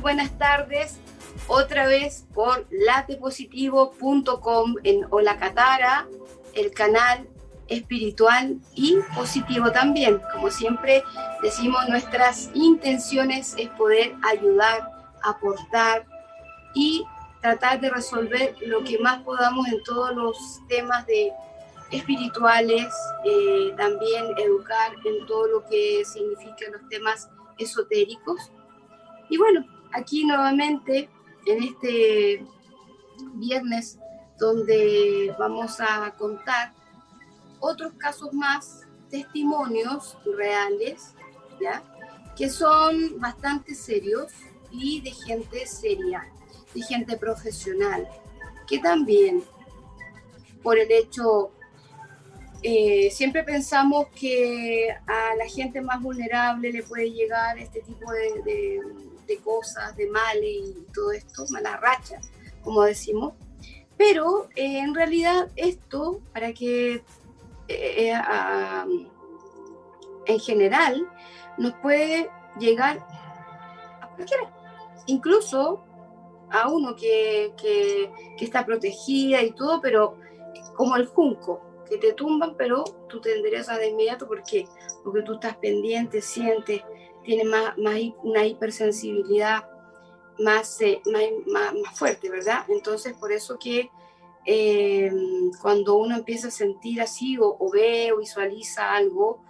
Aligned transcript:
buenas 0.00 0.36
tardes. 0.38 0.98
Otra 1.46 1.86
vez 1.86 2.26
por 2.34 2.66
latepositivo.com 2.70 4.74
en 4.84 5.06
Hola 5.10 5.38
Catara, 5.38 6.06
el 6.54 6.72
canal 6.72 7.28
espiritual 7.68 8.58
y 8.74 8.96
positivo 9.14 9.70
también. 9.72 10.20
Como 10.32 10.50
siempre 10.50 11.02
decimos, 11.42 11.88
nuestras 11.88 12.50
intenciones 12.54 13.54
es 13.58 13.68
poder 13.70 14.14
ayudar, 14.30 14.90
aportar 15.22 16.06
y 16.74 17.04
tratar 17.40 17.80
de 17.80 17.90
resolver 17.90 18.56
lo 18.60 18.84
que 18.84 18.98
más 18.98 19.22
podamos 19.22 19.68
en 19.68 19.82
todos 19.84 20.14
los 20.14 20.36
temas 20.68 21.06
de 21.06 21.32
espirituales, 21.90 22.92
eh, 23.24 23.72
también 23.76 24.26
educar 24.38 24.92
en 25.04 25.26
todo 25.26 25.46
lo 25.46 25.64
que 25.66 26.04
significan 26.04 26.72
los 26.72 26.88
temas 26.88 27.30
esotéricos. 27.58 28.50
Y 29.30 29.38
bueno, 29.38 29.64
aquí 29.92 30.24
nuevamente 30.24 31.08
en 31.46 31.62
este 31.62 32.44
viernes 33.34 33.98
donde 34.38 35.34
vamos 35.38 35.80
a 35.80 36.14
contar 36.16 36.72
otros 37.60 37.92
casos 37.94 38.32
más, 38.32 38.86
testimonios 39.10 40.16
reales, 40.36 41.14
¿ya? 41.60 41.82
que 42.36 42.48
son 42.48 43.18
bastante 43.18 43.74
serios 43.74 44.32
y 44.70 45.00
de 45.00 45.10
gente 45.10 45.66
seria, 45.66 46.30
de 46.74 46.82
gente 46.82 47.16
profesional, 47.16 48.06
que 48.68 48.78
también 48.78 49.42
por 50.62 50.78
el 50.78 50.90
hecho 50.92 51.50
eh, 52.62 53.10
siempre 53.12 53.44
pensamos 53.44 54.08
que 54.08 54.88
a 55.06 55.34
la 55.36 55.46
gente 55.46 55.80
más 55.80 56.02
vulnerable 56.02 56.72
le 56.72 56.82
puede 56.82 57.10
llegar 57.10 57.56
este 57.58 57.80
tipo 57.80 58.10
de, 58.12 58.80
cosas, 59.36 59.94
de 59.96 60.08
males 60.08 60.42
y 60.44 60.86
todo 60.92 61.12
esto, 61.12 61.44
malas 61.50 61.80
rachas, 61.80 62.30
como 62.64 62.82
decimos. 62.82 63.34
Pero 63.96 64.48
eh, 64.56 64.78
en 64.78 64.94
realidad 64.94 65.48
esto, 65.56 66.20
para 66.32 66.52
que 66.52 67.02
eh, 67.68 68.12
en 70.26 70.40
general, 70.40 71.08
nos 71.58 71.74
puede 71.74 72.30
llegar 72.58 73.04
a 74.00 74.08
cualquiera, 74.14 74.50
incluso 75.06 75.84
a 76.50 76.68
uno 76.68 76.96
que, 76.96 77.52
que, 77.56 78.10
está 78.44 78.64
protegida 78.64 79.42
y 79.42 79.50
todo, 79.52 79.80
pero 79.80 80.16
como 80.76 80.96
el 80.96 81.06
junco, 81.06 81.60
que 81.88 81.98
te 81.98 82.12
tumban, 82.12 82.54
pero 82.56 82.84
tú 83.08 83.20
te 83.20 83.34
enderezas 83.34 83.78
de 83.78 83.88
inmediato. 83.88 84.26
¿Por 84.26 84.42
qué? 84.42 84.66
Porque 85.02 85.22
tú 85.22 85.34
estás 85.34 85.56
pendiente, 85.56 86.20
sientes, 86.20 86.82
tienes 87.28 87.46
más, 87.46 87.76
más 87.76 88.00
una 88.22 88.46
hipersensibilidad 88.46 89.68
más, 90.38 90.80
eh, 90.80 91.02
más, 91.46 91.74
más, 91.74 91.98
fuerte, 91.98 92.30
¿verdad? 92.30 92.64
Entonces, 92.68 93.12
por 93.18 93.32
eso 93.32 93.58
que 93.58 93.90
eh, 94.46 95.12
cuando 95.60 95.96
uno 95.96 96.16
empieza 96.16 96.48
a 96.48 96.50
sentir 96.50 97.02
así 97.02 97.36
o, 97.38 97.58
ve 97.70 98.12
o 98.12 98.18
visualiza 98.18 98.94
algo, 98.94 99.42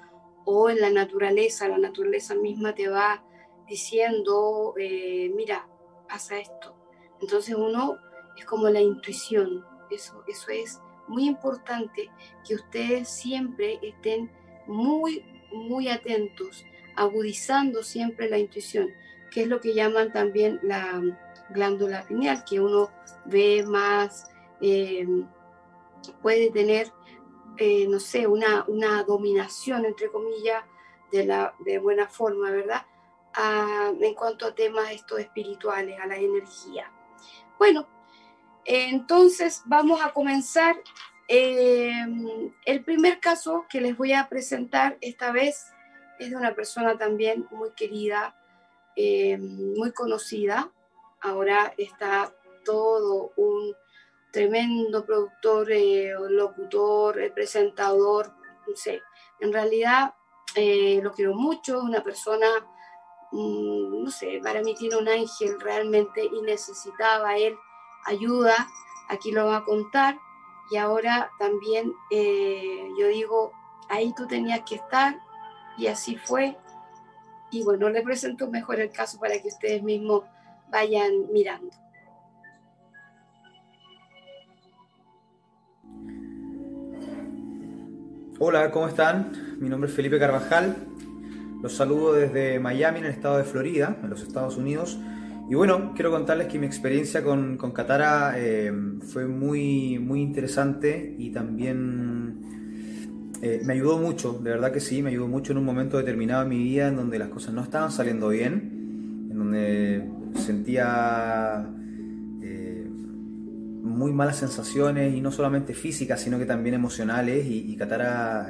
o 0.45 0.71
en 0.71 0.81
la 0.81 0.91
naturaleza, 0.91 1.69
la 1.69 1.79
naturaleza 1.79 2.35
misma 2.35 2.75
te 2.75 2.89
va 2.89 3.23
diciendo, 3.69 4.75
eh, 4.77 5.31
mira, 5.37 5.69
pasa 6.09 6.37
esto. 6.37 6.75
Entonces 7.21 7.55
uno 7.55 7.97
es 8.37 8.45
como 8.45 8.69
la 8.71 8.81
intuición, 8.81 9.65
eso, 9.89 10.25
eso 10.27 10.51
es 10.51 10.81
muy 11.07 11.29
importante 11.29 12.11
que 12.45 12.57
ustedes 12.57 13.09
siempre 13.09 13.79
estén 13.83 14.33
muy, 14.67 15.25
muy 15.53 15.89
atentos, 15.89 16.65
agudizando 16.99 17.83
siempre 17.83 18.29
la 18.29 18.39
intuición, 18.39 18.93
que 19.31 19.43
es 19.43 19.49
lo 19.49 19.61
que 19.61 19.73
llaman 19.73 20.13
también 20.13 20.59
la 20.63 21.01
glándula 21.51 22.03
pineal, 22.07 22.45
que 22.45 22.61
uno 22.61 22.91
ve 23.25 23.65
más, 23.67 24.31
eh, 24.61 25.07
puede 26.21 26.51
tener, 26.51 26.93
eh, 27.57 27.87
no 27.89 28.01
sé, 28.01 28.27
una, 28.27 28.65
una 28.67 29.05
dominación, 29.05 29.85
entre 29.85 30.11
comillas, 30.11 30.65
de, 31.13 31.25
la, 31.25 31.55
de 31.61 31.79
buena 31.79 32.09
forma, 32.09 32.51
¿verdad? 32.51 32.85
En 34.01 34.15
cuanto 34.15 34.47
a 34.47 34.55
temas 34.55 34.91
estos 34.91 35.21
espirituales, 35.21 35.99
a 36.01 36.07
la 36.07 36.17
energía. 36.17 36.91
Bueno, 37.57 37.87
entonces 38.65 39.63
vamos 39.67 40.01
a 40.03 40.13
comenzar. 40.13 40.77
Em, 41.31 42.53
el 42.65 42.83
primer 42.85 43.21
caso 43.21 43.67
que 43.69 43.83
les 43.83 43.97
voy 43.97 44.15
a 44.15 44.29
presentar 44.31 44.97
esta 45.03 45.31
vez 45.31 45.67
es 46.19 46.31
de 46.31 46.37
una 46.37 46.55
persona 46.55 46.97
también 46.97 47.47
muy 47.51 47.71
querida, 47.73 48.37
em, 48.97 49.75
muy 49.77 49.93
conocida. 49.93 50.71
Ahora 51.21 51.73
está 51.77 52.33
todo 52.65 53.33
un 53.37 53.75
tremendo 54.33 55.05
productor, 55.05 55.71
eh, 55.73 56.13
locutor, 56.29 57.21
eh, 57.21 57.31
presentador, 57.31 58.33
no 58.67 58.77
sé. 58.77 59.03
En 59.41 59.53
realidad 59.53 60.15
eh, 60.55 61.01
lo 61.03 61.13
quiero 61.13 61.35
mucho, 61.35 61.81
una 61.81 62.03
persona, 62.03 62.47
mm, 63.33 64.05
no 64.05 64.11
sé, 64.11 64.41
para 64.43 64.63
mí 64.63 64.75
tiene 64.75 64.97
un 64.97 65.09
ángel 65.09 65.61
realmente 65.61 66.25
y 66.25 66.43
necesitaba 66.43 67.37
él 67.37 67.57
ayuda, 68.07 68.69
aquí 69.09 69.31
lo 69.33 69.47
va 69.47 69.59
a 69.59 69.65
contar. 69.65 70.19
Y 70.71 70.77
ahora 70.77 71.31
también 71.39 71.95
eh, 72.11 72.89
yo 72.99 73.07
digo, 73.09 73.53
ahí 73.89 74.13
tú 74.15 74.27
tenías 74.27 74.61
que 74.69 74.77
estar 74.77 75.19
y 75.79 75.87
así 75.87 76.17
fue. 76.17 76.57
Y 77.51 77.63
bueno, 77.63 77.89
le 77.89 78.03
presento 78.03 78.51
mejor 78.51 78.81
el 78.81 78.91
caso 78.91 79.19
para 79.19 79.41
que 79.41 79.49
ustedes 79.49 79.83
mismos 79.83 80.25
vayan 80.71 81.33
mirando. 81.33 81.71
Hola, 88.41 88.71
¿cómo 88.71 88.87
están? 88.87 89.33
Mi 89.59 89.69
nombre 89.69 89.89
es 89.89 89.97
Felipe 89.97 90.19
Carvajal. 90.19 90.77
Los 91.63 91.73
saludo 91.73 92.13
desde 92.13 92.61
Miami, 92.61 93.01
en 93.01 93.07
el 93.07 93.11
estado 93.13 93.39
de 93.39 93.45
Florida, 93.45 93.97
en 94.01 94.11
los 94.11 94.23
Estados 94.23 94.57
Unidos. 94.57 94.99
Y 95.51 95.55
bueno, 95.55 95.93
quiero 95.95 96.11
contarles 96.11 96.47
que 96.47 96.59
mi 96.59 96.67
experiencia 96.67 97.25
con, 97.25 97.57
con 97.57 97.73
Katara 97.73 98.35
eh, 98.37 98.71
fue 99.13 99.27
muy, 99.27 99.99
muy 99.99 100.21
interesante 100.21 101.17
y 101.19 101.31
también 101.31 102.08
eh, 103.43 103.61
me 103.65 103.75
ayudó 103.75 103.99
mucho, 103.99 104.35
de 104.35 104.51
verdad 104.51 104.73
que 104.73 104.81
sí, 104.81 105.03
me 105.03 105.11
ayudó 105.11 105.29
mucho 105.29 105.53
en 105.53 105.59
un 105.59 105.65
momento 105.65 105.99
determinado 105.99 106.43
en 106.43 106.49
mi 106.49 106.59
vida 106.59 106.89
en 106.89 106.97
donde 106.97 107.19
las 107.19 107.29
cosas 107.29 107.55
no 107.55 107.63
estaban 107.63 107.91
saliendo 107.91 108.29
bien, 108.29 109.29
en 109.31 109.39
donde 109.39 110.09
sentía 110.35 111.67
eh, 112.43 112.87
muy 113.83 114.13
malas 114.13 114.37
sensaciones 114.37 115.15
y 115.15 115.21
no 115.21 115.31
solamente 115.31 115.75
físicas, 115.75 116.21
sino 116.21 116.39
que 116.39 116.47
también 116.47 116.75
emocionales 116.75 117.47
y, 117.47 117.73
y 117.73 117.77
Katara 117.77 118.49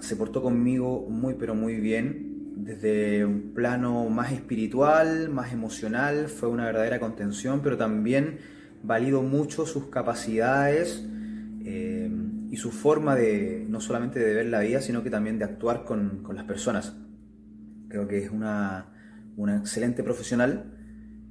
se 0.00 0.16
portó 0.16 0.42
conmigo 0.42 1.06
muy 1.10 1.34
pero 1.34 1.54
muy 1.54 1.76
bien 1.76 2.30
desde 2.64 3.24
un 3.24 3.52
plano 3.54 4.08
más 4.08 4.32
espiritual, 4.32 5.28
más 5.30 5.52
emocional, 5.52 6.28
fue 6.28 6.48
una 6.48 6.66
verdadera 6.66 7.00
contención, 7.00 7.60
pero 7.62 7.76
también 7.76 8.38
valido 8.82 9.22
mucho 9.22 9.66
sus 9.66 9.86
capacidades 9.86 11.04
eh, 11.04 11.09
y 12.50 12.56
su 12.56 12.72
forma 12.72 13.14
de 13.14 13.64
no 13.68 13.80
solamente 13.80 14.18
de 14.18 14.34
ver 14.34 14.46
la 14.46 14.60
vida, 14.60 14.80
sino 14.80 15.02
que 15.02 15.10
también 15.10 15.38
de 15.38 15.44
actuar 15.44 15.84
con, 15.84 16.26
las 16.34 16.44
personas. 16.44 16.96
Creo 17.88 18.08
que 18.08 18.18
es 18.18 18.30
una, 18.30 18.92
excelente 19.58 20.02
profesional 20.02 20.76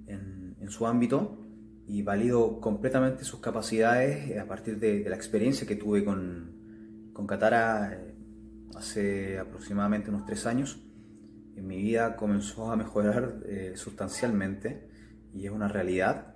en, 0.07 0.69
su 0.69 0.85
ámbito 0.85 1.47
y 1.87 2.03
valido 2.03 2.61
completamente 2.61 3.23
sus 3.23 3.39
capacidades 3.39 4.37
a 4.37 4.45
partir 4.45 4.79
de, 4.79 5.03
la 5.09 5.15
experiencia 5.15 5.67
que 5.67 5.75
tuve 5.75 6.05
con, 6.05 7.09
con 7.11 7.25
Katara 7.25 7.91
eh, 7.93 8.15
hace 8.75 9.39
aproximadamente 9.39 10.11
unos 10.11 10.25
tres 10.25 10.45
años 10.45 10.79
en 11.59 11.67
mi 11.67 11.77
vida 11.77 12.15
comenzó 12.15 12.71
a 12.71 12.77
mejorar 12.77 13.41
eh, 13.45 13.73
sustancialmente 13.75 14.87
y 15.33 15.45
es 15.45 15.51
una 15.51 15.67
realidad. 15.67 16.35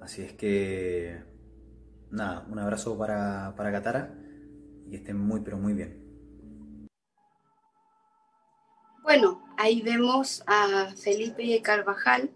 Así 0.00 0.22
es 0.22 0.32
que, 0.32 1.18
nada, 2.10 2.46
un 2.50 2.58
abrazo 2.58 2.96
para, 2.96 3.54
para 3.56 4.10
y 4.86 4.90
que 4.90 4.96
estén 4.96 5.18
muy, 5.18 5.40
pero 5.40 5.56
muy 5.56 5.72
bien. 5.72 6.06
Bueno, 9.02 9.42
ahí 9.56 9.82
vemos 9.82 10.42
a 10.46 10.88
Felipe 10.96 11.62
Carvajal, 11.62 12.30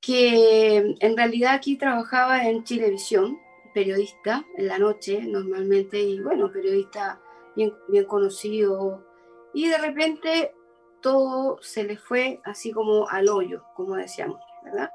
que 0.00 0.96
en 0.98 1.16
realidad 1.16 1.54
aquí 1.54 1.76
trabajaba 1.76 2.46
en 2.46 2.64
Chilevisión, 2.64 3.38
periodista 3.74 4.44
en 4.56 4.68
la 4.68 4.78
noche 4.78 5.22
normalmente, 5.22 6.00
y 6.00 6.20
bueno, 6.20 6.50
periodista 6.50 7.20
bien, 7.54 7.74
bien 7.88 8.06
conocido, 8.06 9.06
y 9.52 9.68
de 9.68 9.78
repente 9.78 10.54
todo 11.00 11.58
se 11.62 11.84
le 11.84 11.96
fue 11.98 12.40
así 12.44 12.72
como 12.72 13.08
al 13.08 13.28
hoyo, 13.28 13.64
como 13.74 13.96
decíamos, 13.96 14.40
¿verdad? 14.64 14.90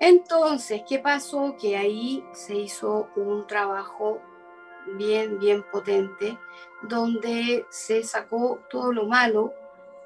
Entonces, 0.00 0.82
¿qué 0.88 0.98
pasó? 0.98 1.56
Que 1.60 1.76
ahí 1.76 2.24
se 2.32 2.56
hizo 2.56 3.08
un 3.16 3.46
trabajo 3.46 4.20
bien, 4.96 5.38
bien 5.38 5.64
potente, 5.70 6.38
donde 6.82 7.66
se 7.70 8.02
sacó 8.02 8.60
todo 8.70 8.92
lo 8.92 9.06
malo 9.06 9.52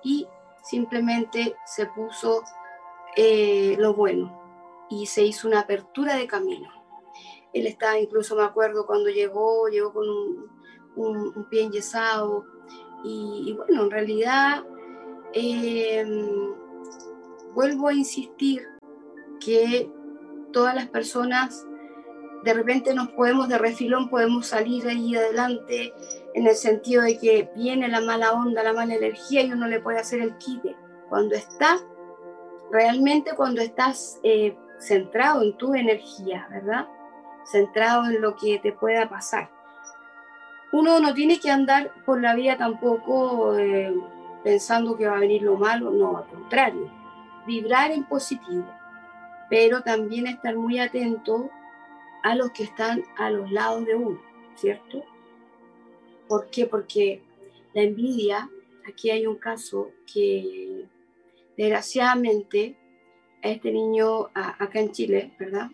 y 0.03 0.27
simplemente 0.63 1.57
se 1.65 1.87
puso 1.87 2.43
eh, 3.17 3.77
lo 3.79 3.95
bueno 3.95 4.87
y 4.91 5.07
se 5.07 5.25
hizo 5.25 5.49
una 5.49 5.61
apertura 5.61 6.17
de 6.17 6.27
camino. 6.27 6.71
Él 7.53 7.67
estaba, 7.67 7.99
incluso 7.99 8.37
me 8.37 8.43
acuerdo 8.43 8.87
cuando 8.87 9.09
llegó, 9.09 9.69
llegó 9.69 9.93
con 9.93 10.07
un, 10.97 11.47
pie 11.49 11.63
enyesado 11.63 12.45
y, 13.05 13.55
bueno, 13.57 13.85
en 13.85 13.91
realidad 13.91 14.65
em, 15.33 16.55
vuelvo 17.55 17.89
a 17.89 17.95
insistir 17.95 18.78
que 19.39 19.91
todas 20.53 20.75
las 20.75 20.89
personas 20.89 21.67
de 22.45 22.55
repente 22.55 22.95
nos 22.95 23.09
podemos 23.09 23.49
de 23.49 23.59
refilón, 23.59 24.09
podemos 24.09 24.47
salir 24.47 24.87
ahí 24.87 25.17
adelante 25.17 25.93
en 26.35 26.47
el 26.47 26.55
sentido 26.55 27.03
de 27.03 27.19
que 27.19 27.51
viene 27.57 27.89
la 27.89 28.01
mala 28.01 28.33
onda, 28.33 28.63
la 28.63 28.73
mala 28.73 28.95
energía 28.95 29.43
y 29.43 29.53
uno 29.53 29.67
le 29.67 29.81
puede 29.81 29.99
hacer 29.99 30.21
el 30.21 30.37
quite. 30.39 30.77
Cuando 31.09 31.35
está, 31.35 31.79
realmente 32.71 33.33
cuando 33.35 33.61
estás 33.61 34.21
eh, 34.23 34.57
centrado 34.79 35.43
en 35.43 35.57
tu 35.57 35.75
energía, 35.75 36.47
¿verdad? 36.51 36.87
Centrado 37.45 38.07
en 38.07 38.21
lo 38.21 38.37
que 38.37 38.59
te 38.59 38.73
pueda 38.73 39.09
pasar. 39.09 39.51
Uno 40.71 41.01
no 41.01 41.15
tiene 41.15 41.41
que 41.41 41.51
andar 41.51 41.93
por 42.05 42.21
la 42.21 42.35
vida 42.35 42.57
tampoco 42.57 43.57
eh, 43.57 43.95
pensando 44.45 44.97
que 44.97 45.07
va 45.07 45.17
a 45.17 45.21
venir 45.21 45.43
lo 45.43 45.57
malo, 45.57 45.91
no, 45.91 46.19
al 46.19 46.27
contrario, 46.27 46.91
vibrar 47.47 47.91
en 47.91 48.05
positivo, 48.05 48.67
pero 49.51 49.83
también 49.83 50.27
estar 50.27 50.57
muy 50.57 50.79
atento 50.79 51.51
a 52.23 52.35
los 52.35 52.51
que 52.51 52.65
están 52.65 53.05
a 53.17 53.31
los 53.31 53.51
lados 53.51 53.87
de 53.87 53.95
uno, 53.95 54.21
¿cierto? 54.57 55.05
¿Por 56.29 56.51
qué? 56.51 56.67
Porque 56.67 57.23
la 57.75 57.83
envidia, 57.83 58.51
aquí 58.87 59.11
hay 59.11 59.27
un 59.27 59.37
caso 59.37 59.93
que 60.13 60.87
desgraciadamente 61.57 62.77
a 63.43 63.49
este 63.49 63.73
niño 63.73 64.29
acá 64.35 64.81
en 64.81 64.93
Chile, 64.93 65.33
¿verdad? 65.39 65.71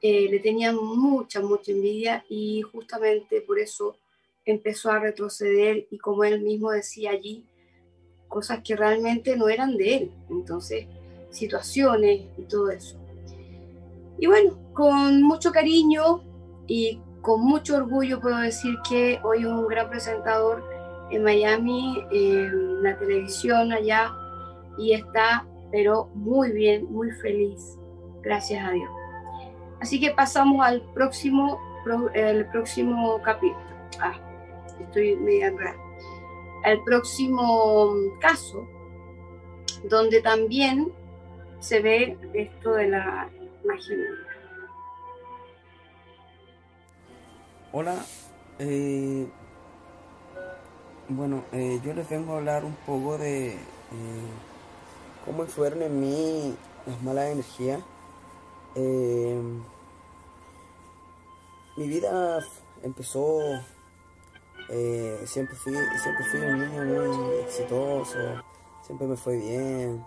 Eh, 0.00 0.28
le 0.30 0.38
tenía 0.38 0.72
mucha, 0.72 1.40
mucha 1.40 1.72
envidia 1.72 2.24
y 2.28 2.62
justamente 2.62 3.40
por 3.40 3.58
eso 3.58 3.96
empezó 4.44 4.90
a 4.90 4.98
retroceder 4.98 5.86
y 5.90 5.98
como 5.98 6.24
él 6.24 6.42
mismo 6.42 6.70
decía 6.70 7.10
allí, 7.10 7.44
cosas 8.28 8.60
que 8.62 8.76
realmente 8.76 9.36
no 9.36 9.48
eran 9.48 9.76
de 9.76 9.96
él. 9.96 10.12
Entonces, 10.28 10.86
situaciones 11.34 12.22
y 12.38 12.42
todo 12.42 12.70
eso. 12.70 12.96
Y 14.18 14.26
bueno, 14.26 14.56
con 14.72 15.22
mucho 15.22 15.52
cariño 15.52 16.22
y 16.66 17.00
con 17.20 17.40
mucho 17.42 17.76
orgullo 17.76 18.20
puedo 18.20 18.38
decir 18.38 18.76
que 18.88 19.20
hoy 19.22 19.44
un 19.44 19.66
gran 19.66 19.90
presentador 19.90 20.64
en 21.10 21.22
Miami, 21.22 22.04
en 22.10 22.82
la 22.82 22.96
televisión 22.98 23.72
allá, 23.72 24.14
y 24.78 24.92
está, 24.92 25.46
pero 25.70 26.10
muy 26.14 26.52
bien, 26.52 26.90
muy 26.90 27.10
feliz, 27.12 27.78
gracias 28.22 28.66
a 28.66 28.70
Dios. 28.70 28.90
Así 29.80 30.00
que 30.00 30.10
pasamos 30.10 30.64
al 30.64 30.82
próximo, 30.92 31.58
el 32.14 32.46
próximo 32.46 33.20
capítulo. 33.22 33.60
Ah, 34.00 34.14
estoy 34.80 35.16
media 35.16 35.50
rara. 35.50 35.76
Al 36.64 36.82
próximo 36.84 37.94
caso, 38.20 38.66
donde 39.88 40.22
también 40.22 40.92
se 41.64 41.80
ve 41.80 42.18
esto 42.34 42.74
de 42.74 42.88
la 42.88 43.30
magia 43.64 43.96
Hola, 47.72 47.96
eh, 48.58 49.26
bueno, 51.08 51.42
eh, 51.52 51.80
yo 51.82 51.92
les 51.94 52.08
vengo 52.08 52.34
a 52.34 52.36
hablar 52.36 52.64
un 52.64 52.76
poco 52.86 53.18
de 53.18 53.54
eh, 53.54 53.58
cómo 55.24 55.42
influyeron 55.42 55.82
en 55.82 56.00
mí 56.00 56.56
las 56.86 57.02
malas 57.02 57.30
energías. 57.32 57.80
mi 61.76 61.88
vida 61.88 62.38
empezó, 62.82 63.40
siempre, 65.24 65.56
fui, 65.56 65.72
siempre 65.72 66.24
fui 66.30 66.40
un 66.40 66.60
niño 66.60 66.84
muy 66.84 67.38
exitoso, 67.38 68.18
siempre 68.82 69.08
me 69.08 69.16
fue 69.16 69.36
bien, 69.36 70.04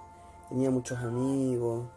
tenía 0.50 0.70
muchos 0.72 0.98
amigos 1.00 1.88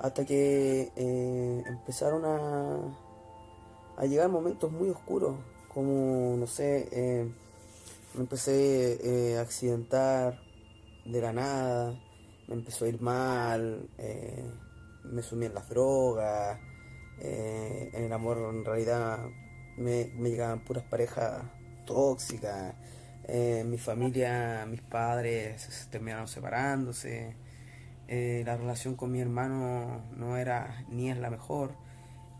hasta 0.00 0.24
que 0.24 0.92
eh, 0.96 1.62
empezaron 1.66 2.24
a, 2.24 4.02
a, 4.02 4.06
llegar 4.06 4.30
momentos 4.30 4.72
muy 4.72 4.88
oscuros, 4.88 5.36
como, 5.68 6.36
no 6.38 6.46
sé, 6.46 6.88
eh, 6.90 7.30
me 8.14 8.20
empecé 8.20 9.32
eh, 9.32 9.38
a 9.38 9.42
accidentar 9.42 10.40
de 11.04 11.20
la 11.20 11.32
nada, 11.32 12.00
me 12.48 12.54
empezó 12.54 12.86
a 12.86 12.88
ir 12.88 13.00
mal, 13.00 13.88
me 15.04 15.22
sumí 15.22 15.46
en 15.46 15.54
las 15.54 15.68
drogas, 15.68 16.58
en 17.18 18.04
el 18.04 18.12
amor 18.12 18.38
en 18.38 18.64
realidad 18.64 19.18
me 19.76 20.06
llegaban 20.18 20.64
puras 20.64 20.84
parejas 20.84 21.42
tóxicas, 21.86 22.74
mi 23.64 23.78
familia, 23.78 24.66
mis 24.68 24.80
padres 24.82 25.88
terminaron 25.90 26.26
separándose. 26.26 27.36
Eh, 28.12 28.42
la 28.44 28.56
relación 28.56 28.96
con 28.96 29.12
mi 29.12 29.20
hermano 29.20 30.02
no 30.16 30.36
era 30.36 30.84
ni 30.88 31.12
es 31.12 31.16
la 31.16 31.30
mejor. 31.30 31.70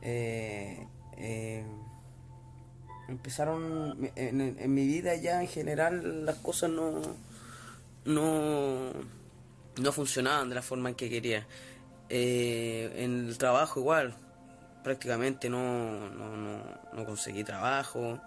Eh, 0.02 0.84
eh, 1.16 1.64
empezaron 3.08 4.10
en, 4.16 4.74
mi 4.74 4.86
vida 4.88 5.14
ya 5.14 5.40
en 5.40 5.46
general 5.46 6.26
las 6.26 6.36
cosas 6.38 6.70
no, 6.70 7.00
no, 8.04 8.90
no 9.80 9.92
funcionaban 9.92 10.48
de 10.48 10.56
la 10.56 10.62
forma 10.62 10.88
en 10.88 10.96
que 10.96 11.08
quería. 11.08 11.46
en 12.08 13.28
el 13.28 13.38
trabajo 13.38 13.78
igual, 13.78 14.16
prácticamente 14.82 15.48
no, 15.48 16.10
no, 16.10 16.64
no 16.92 17.04
conseguí 17.04 17.44
trabajo. 17.44 18.18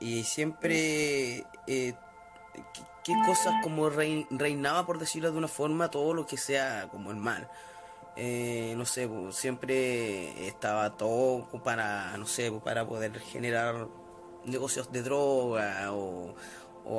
Y 0.00 0.24
siempre 0.24 1.44
qué 3.04 3.14
cosas 3.26 3.54
como 3.62 3.88
reinaba, 3.88 4.86
por 4.86 4.98
decirlo 4.98 5.30
de 5.32 5.38
una 5.38 5.48
forma, 5.48 5.90
todo 5.90 6.14
lo 6.14 6.26
que 6.26 6.36
sea 6.36 6.88
como 6.90 7.10
el 7.10 7.16
mal. 7.16 7.48
Eh, 8.16 8.74
no 8.76 8.84
sé, 8.84 9.08
siempre 9.30 10.46
estaba 10.46 10.96
todo 10.96 11.48
para, 11.62 12.16
no 12.16 12.26
sé, 12.26 12.50
para 12.64 12.86
poder 12.86 13.18
generar 13.20 13.88
negocios 14.44 14.90
de 14.92 15.02
droga 15.02 15.92
o, 15.92 16.34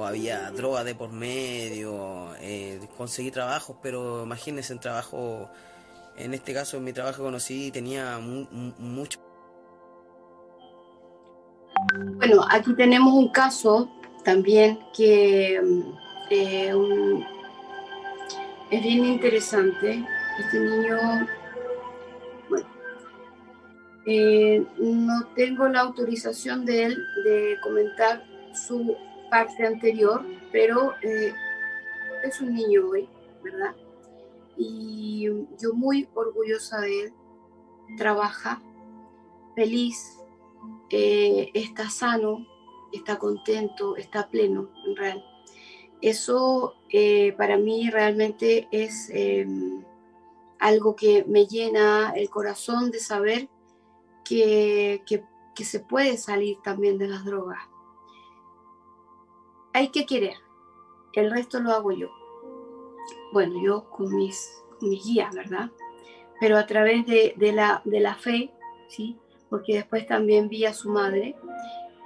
había 0.05 0.51
droga 0.51 0.84
de 0.86 0.96
por 0.96 1.12
medio, 1.12 2.34
eh, 2.39 2.79
conseguí 2.98 3.29
trabajos, 3.29 3.75
pero 3.81 4.24
imagínense 4.24 4.72
en 4.72 4.79
trabajo, 4.79 5.50
en 6.15 6.34
este 6.34 6.53
caso 6.53 6.77
en 6.77 6.86
mi 6.86 6.93
trabajo 6.93 7.24
conocí 7.24 7.72
tenía 7.72 8.17
mucho. 8.20 9.20
Bueno, 12.17 12.45
aquí 12.50 12.73
tenemos 12.75 13.13
un 13.13 13.29
caso 13.29 13.89
también 14.23 14.79
que 14.95 15.59
mm, 15.61 15.81
eh, 16.29 16.73
es 18.69 18.83
bien 18.83 19.05
interesante. 19.05 20.05
Este 20.39 20.59
niño, 20.59 20.97
bueno, 22.50 22.67
eh, 24.05 24.65
no 24.77 25.25
tengo 25.35 25.67
la 25.67 25.81
autorización 25.81 26.65
de 26.65 26.85
él 26.85 26.97
de 27.25 27.57
comentar 27.61 28.23
su 28.53 28.95
parte 29.29 29.65
anterior, 29.65 30.23
pero 30.51 30.93
eh, 31.01 31.33
es 32.23 32.39
un 32.41 32.53
niño 32.53 32.88
hoy, 32.89 33.09
¿verdad? 33.43 33.75
Y 34.57 35.27
yo 35.59 35.73
muy 35.73 36.07
orgullosa 36.13 36.79
de 36.81 37.05
él, 37.05 37.13
trabaja, 37.97 38.61
feliz, 39.55 40.20
está 40.91 41.89
sano, 41.89 42.45
está 42.91 43.17
contento, 43.17 43.95
está 43.95 44.29
pleno 44.29 44.69
en 44.86 44.95
real. 44.95 45.25
Eso 46.01 46.75
eh, 46.89 47.33
para 47.38 47.57
mí 47.57 47.89
realmente 47.89 48.67
es 48.71 49.10
em, 49.12 49.83
algo 50.60 50.95
que 50.95 51.24
me 51.25 51.45
llena 51.45 52.13
el 52.15 52.29
corazón 52.29 52.91
de 52.91 53.00
saber 53.00 53.50
que, 54.24 55.03
que, 55.05 55.24
se 55.63 55.79
puede 55.79 56.17
salir 56.17 56.57
también 56.63 56.98
de 56.98 57.07
las 57.07 57.24
drogas. 57.24 57.60
Hay 59.74 59.89
que 59.89 60.07
querer, 60.07 60.38
el 61.13 61.29
resto 61.29 61.60
lo 61.60 61.71
hago 61.71 61.91
yo. 61.91 62.10
Bueno, 63.31 63.62
yo 63.63 63.88
con 63.91 64.15
mis, 64.15 64.51
mis 64.81 65.03
guías, 65.05 65.36
¿verdad? 65.36 65.69
Pero 66.39 66.57
a 66.57 66.65
través 66.65 67.05
de, 67.05 67.36
de, 67.38 67.51
la, 67.51 67.83
de 67.86 68.00
la 68.00 68.15
fe, 68.15 68.51
¿sí? 68.88 69.20
Porque 69.51 69.75
después 69.75 70.08
también 70.08 70.50
vi 70.50 70.65
a 70.65 70.74
su 70.74 70.89
madre 70.89 71.36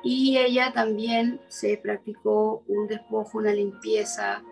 y 0.03 0.37
ella 0.37 0.73
también 0.73 1.39
se 1.47 1.77
practicó 1.77 2.63
un 2.67 2.87
despojo, 2.87 3.37
una 3.37 3.53
limpieza 3.53 4.43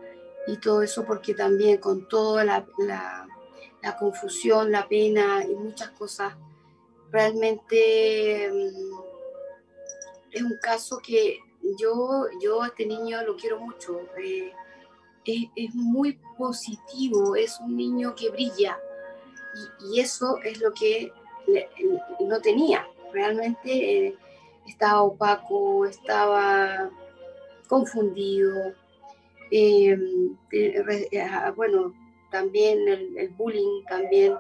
y 0.48 0.58
todo 0.58 0.82
eso 0.82 1.04
porque 1.06 1.34
también 1.34 1.80
con 1.80 2.08
toda 2.08 2.46
la, 2.46 2.66
la, 2.78 3.98
confusión, 3.98 4.72
la 4.72 4.88
pena 4.88 5.44
y 5.44 5.54
muchas 5.56 5.90
cosas, 5.90 6.34
realmente 7.12 8.50
mm, 8.52 8.94
es 10.32 10.42
un 10.42 10.58
caso 10.62 11.00
que 11.00 11.40
yo, 11.80 12.26
yo 12.42 12.62
a 12.62 12.68
este 12.68 12.86
niño 12.86 13.22
lo 13.24 13.36
quiero 13.36 13.60
mucho. 13.60 14.02
Eh, 14.18 14.54
es, 15.26 15.74
muy 15.74 16.20
positivo, 16.38 17.36
es 17.36 17.60
un 17.60 17.76
niño 17.78 18.16
que 18.16 18.30
brilla. 18.30 18.78
Y, 19.80 20.00
eso 20.00 20.38
es 20.44 20.60
lo 20.60 20.74
que 20.74 21.12
no 22.20 22.40
tenía. 22.42 22.88
Realmente 23.12 24.08
eh, 24.08 24.16
estaba 24.68 25.04
opaco, 25.04 25.86
estaba 25.86 26.90
confundido. 27.68 28.74
Eh, 29.52 29.98
bueno, 31.56 31.94
también 32.32 32.88
el, 32.88 33.30
bullying 33.38 33.84
también 33.88 34.36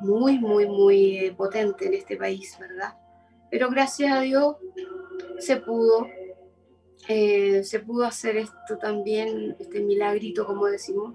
muy, 0.00 0.38
muy, 0.38 0.66
muy 0.66 1.34
potente 1.36 1.86
en 1.86 1.94
este 1.94 2.16
país, 2.16 2.56
¿verdad? 2.60 2.96
Pero 3.50 3.68
gracias 3.70 4.12
a 4.12 4.20
Dios 4.20 4.56
se 5.38 5.56
pudo, 5.56 6.06
eh, 7.08 7.64
se 7.64 7.80
pudo 7.80 8.04
hacer 8.04 8.36
esto 8.36 8.78
también, 8.80 9.56
este 9.58 9.80
milagrito, 9.80 10.46
como 10.46 10.66
decimos. 10.66 11.14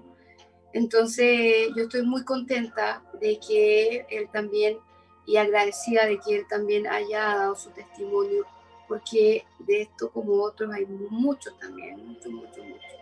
Entonces 0.72 1.68
yo 1.76 1.84
estoy 1.84 2.02
muy 2.02 2.24
contenta 2.24 3.02
de 3.20 3.38
que 3.46 4.06
él 4.10 4.28
también, 4.32 4.78
y 5.26 5.36
agradecida 5.36 6.06
de 6.06 6.18
que 6.18 6.36
él 6.36 6.46
también 6.48 6.86
haya 6.86 7.20
dado 7.36 7.54
su 7.54 7.70
testimonio, 7.70 8.46
porque 8.88 9.44
de 9.60 9.82
esto 9.82 10.10
como 10.10 10.42
otros 10.42 10.72
hay 10.72 10.86
muchos 10.86 11.58
también, 11.58 12.06
muchos, 12.06 12.32
muchos, 12.32 12.64
muchos. 12.64 12.92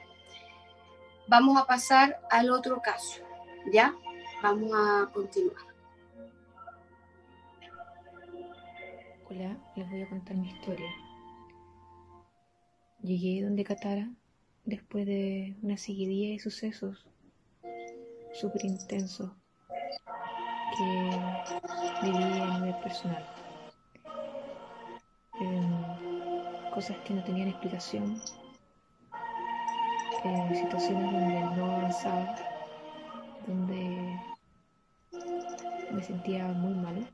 Vamos 1.26 1.60
a 1.60 1.66
pasar 1.66 2.20
al 2.30 2.50
otro 2.50 2.80
caso, 2.82 3.22
¿ya? 3.72 3.94
Vamos 4.42 4.72
a 4.74 5.10
continuar. 5.12 5.70
Hola, 9.28 9.56
les 9.76 9.88
voy 9.88 10.02
a 10.02 10.08
contar 10.08 10.36
mi 10.36 10.48
historia. 10.48 10.90
Llegué 13.00 13.42
donde 13.42 13.64
Catara 13.64 14.10
después 14.64 15.06
de 15.06 15.56
una 15.62 15.76
seguidilla 15.76 16.32
de 16.32 16.40
sucesos 16.40 17.06
súper 18.32 18.64
intensos 18.64 19.30
que 20.80 22.10
viví 22.10 22.40
a 22.40 22.58
nivel 22.58 22.74
personal. 22.82 23.22
Em, 25.38 26.70
cosas 26.72 26.96
que 27.04 27.12
no 27.12 27.22
tenían 27.22 27.48
explicación, 27.48 28.18
eh, 30.24 30.54
situaciones 30.54 31.12
donde 31.12 31.40
no 31.56 31.64
avanzaba, 31.76 32.34
donde 33.46 34.18
me 35.92 36.02
sentía 36.02 36.46
muy 36.48 36.74
mal 36.74 37.06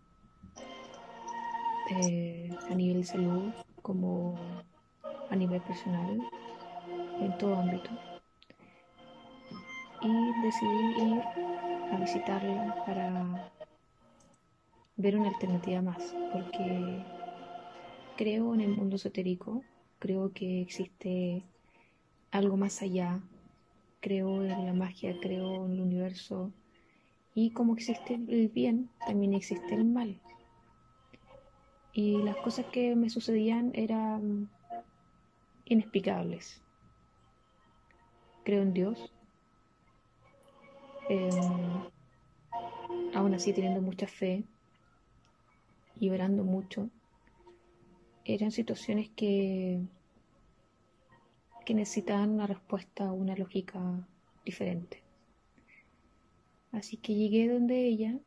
eh, 1.91 2.51
a 2.71 2.75
nivel 2.75 3.01
de 3.01 3.07
salud 3.07 3.53
como 3.83 4.37
a 5.29 5.35
nivel 5.35 5.61
personal, 5.63 6.21
en 7.21 7.39
todo 7.39 7.57
ámbito. 7.57 7.91
Y 10.03 10.43
decidí 10.43 11.03
ir 11.03 11.23
a 11.93 11.97
visitarla 11.99 12.85
para 12.85 13.56
ver 14.97 15.17
una 15.17 15.29
alternativa 15.29 15.83
más, 15.83 16.15
porque 16.33 17.05
creo 18.17 18.55
en 18.55 18.61
el 18.61 18.71
mundo 18.71 18.97
esotérico, 18.97 19.63
creo 19.99 20.33
que 20.33 20.61
existe 20.61 21.45
algo 22.31 22.57
más 22.57 22.81
allá, 22.83 23.21
creo 24.01 24.43
en 24.43 24.67
la 24.67 24.73
magia, 24.73 25.17
creo 25.21 25.67
en 25.67 25.73
el 25.73 25.81
universo, 25.83 26.53
y 27.35 27.51
como 27.51 27.75
existe 27.75 28.15
el 28.15 28.49
bien, 28.49 28.89
también 29.07 29.35
existe 29.35 29.75
el 29.75 29.85
mal. 29.85 30.19
Y 31.93 32.23
las 32.23 32.37
cosas 32.37 32.67
que 32.67 32.95
me 32.97 33.11
sucedían 33.11 33.73
eran 33.75 34.51
inexplicables. 35.67 36.63
Creo 38.45 38.63
en 38.63 38.73
Dios. 38.73 39.13
Em, 41.09 41.31
aún 43.15 43.35
así 43.35 43.53
teniendo 43.53 43.81
mucha 43.81 44.07
fe 44.07 44.45
y 45.99 46.11
orando 46.11 46.45
mucho. 46.45 46.91
Eran 48.25 48.51
situaciones 48.51 49.11
que, 49.11 49.81
que 51.65 51.75
necesitaban 51.75 52.31
una 52.31 52.47
respuesta, 52.47 53.13
una 53.13 53.37
lógica 53.37 53.81
diferente. 54.45 55.03
Así 56.73 56.97
que 56.97 57.15
llegué 57.15 57.49
donde 57.49 57.87
ella. 57.87 58.19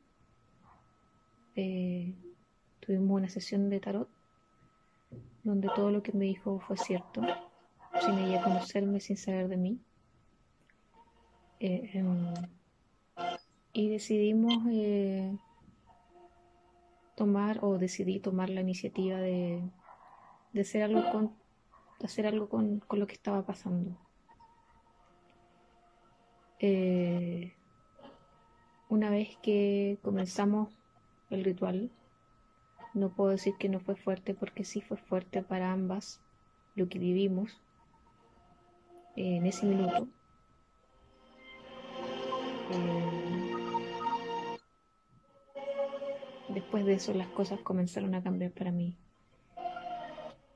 Eh, 1.56 2.16
tuvimos 2.80 3.18
una 3.18 3.30
sesión 3.30 3.70
de 3.70 3.80
tarot 3.80 4.10
donde 5.44 5.70
todo 5.76 5.92
lo 5.92 6.04
que 6.04 6.12
me 6.14 6.26
dijo 6.26 6.60
fue 6.60 6.78
cierto, 6.78 7.22
sin 8.02 8.18
ella 8.20 8.44
conocerme, 8.44 9.00
sin 9.00 9.18
saber 9.18 9.48
de 9.48 9.58
mí. 9.58 9.80
Eh, 11.60 11.90
em, 11.94 12.34
y 13.74 13.90
decidimos 13.90 14.54
eh, 14.72 15.38
tomar, 17.20 17.60
o 17.62 17.78
decidí 17.78 18.16
tomar 18.20 18.50
la 18.50 18.62
iniciativa 18.62 19.18
de, 19.18 19.62
de 20.54 20.62
hacer 20.62 20.84
algo 20.84 21.04
con, 21.12 21.36
hacer 22.02 22.26
algo 22.26 22.48
con, 22.48 22.82
lo 22.92 23.08
que 23.08 23.14
estaba 23.14 23.46
pasando. 23.46 23.92
Eh, 26.60 27.54
una 28.88 29.10
vez 29.10 29.38
que 29.44 30.00
comenzamos 30.02 30.70
el 31.30 31.44
ritual, 31.44 31.92
no 32.94 33.10
puedo 33.10 33.32
decir 33.32 33.54
que 33.60 33.68
no 33.68 33.82
fue 33.82 33.96
fuerte 33.96 34.34
porque 34.34 34.64
sí 34.64 34.80
fue 34.80 34.98
fuerte 34.98 35.44
para 35.44 35.74
ambas 35.74 36.22
lo 36.76 36.88
que 36.88 37.00
vivimos 37.00 37.62
en 39.18 39.46
ese 39.46 39.66
minuto. 39.66 40.08
Eh, 42.72 43.29
después 46.54 46.86
de 46.86 46.94
eso 46.94 47.14
las 47.14 47.28
cosas 47.28 47.60
comenzaron 47.60 48.16
a 48.16 48.24
cambiar 48.24 48.52
para 48.52 48.72
mí. 48.72 48.96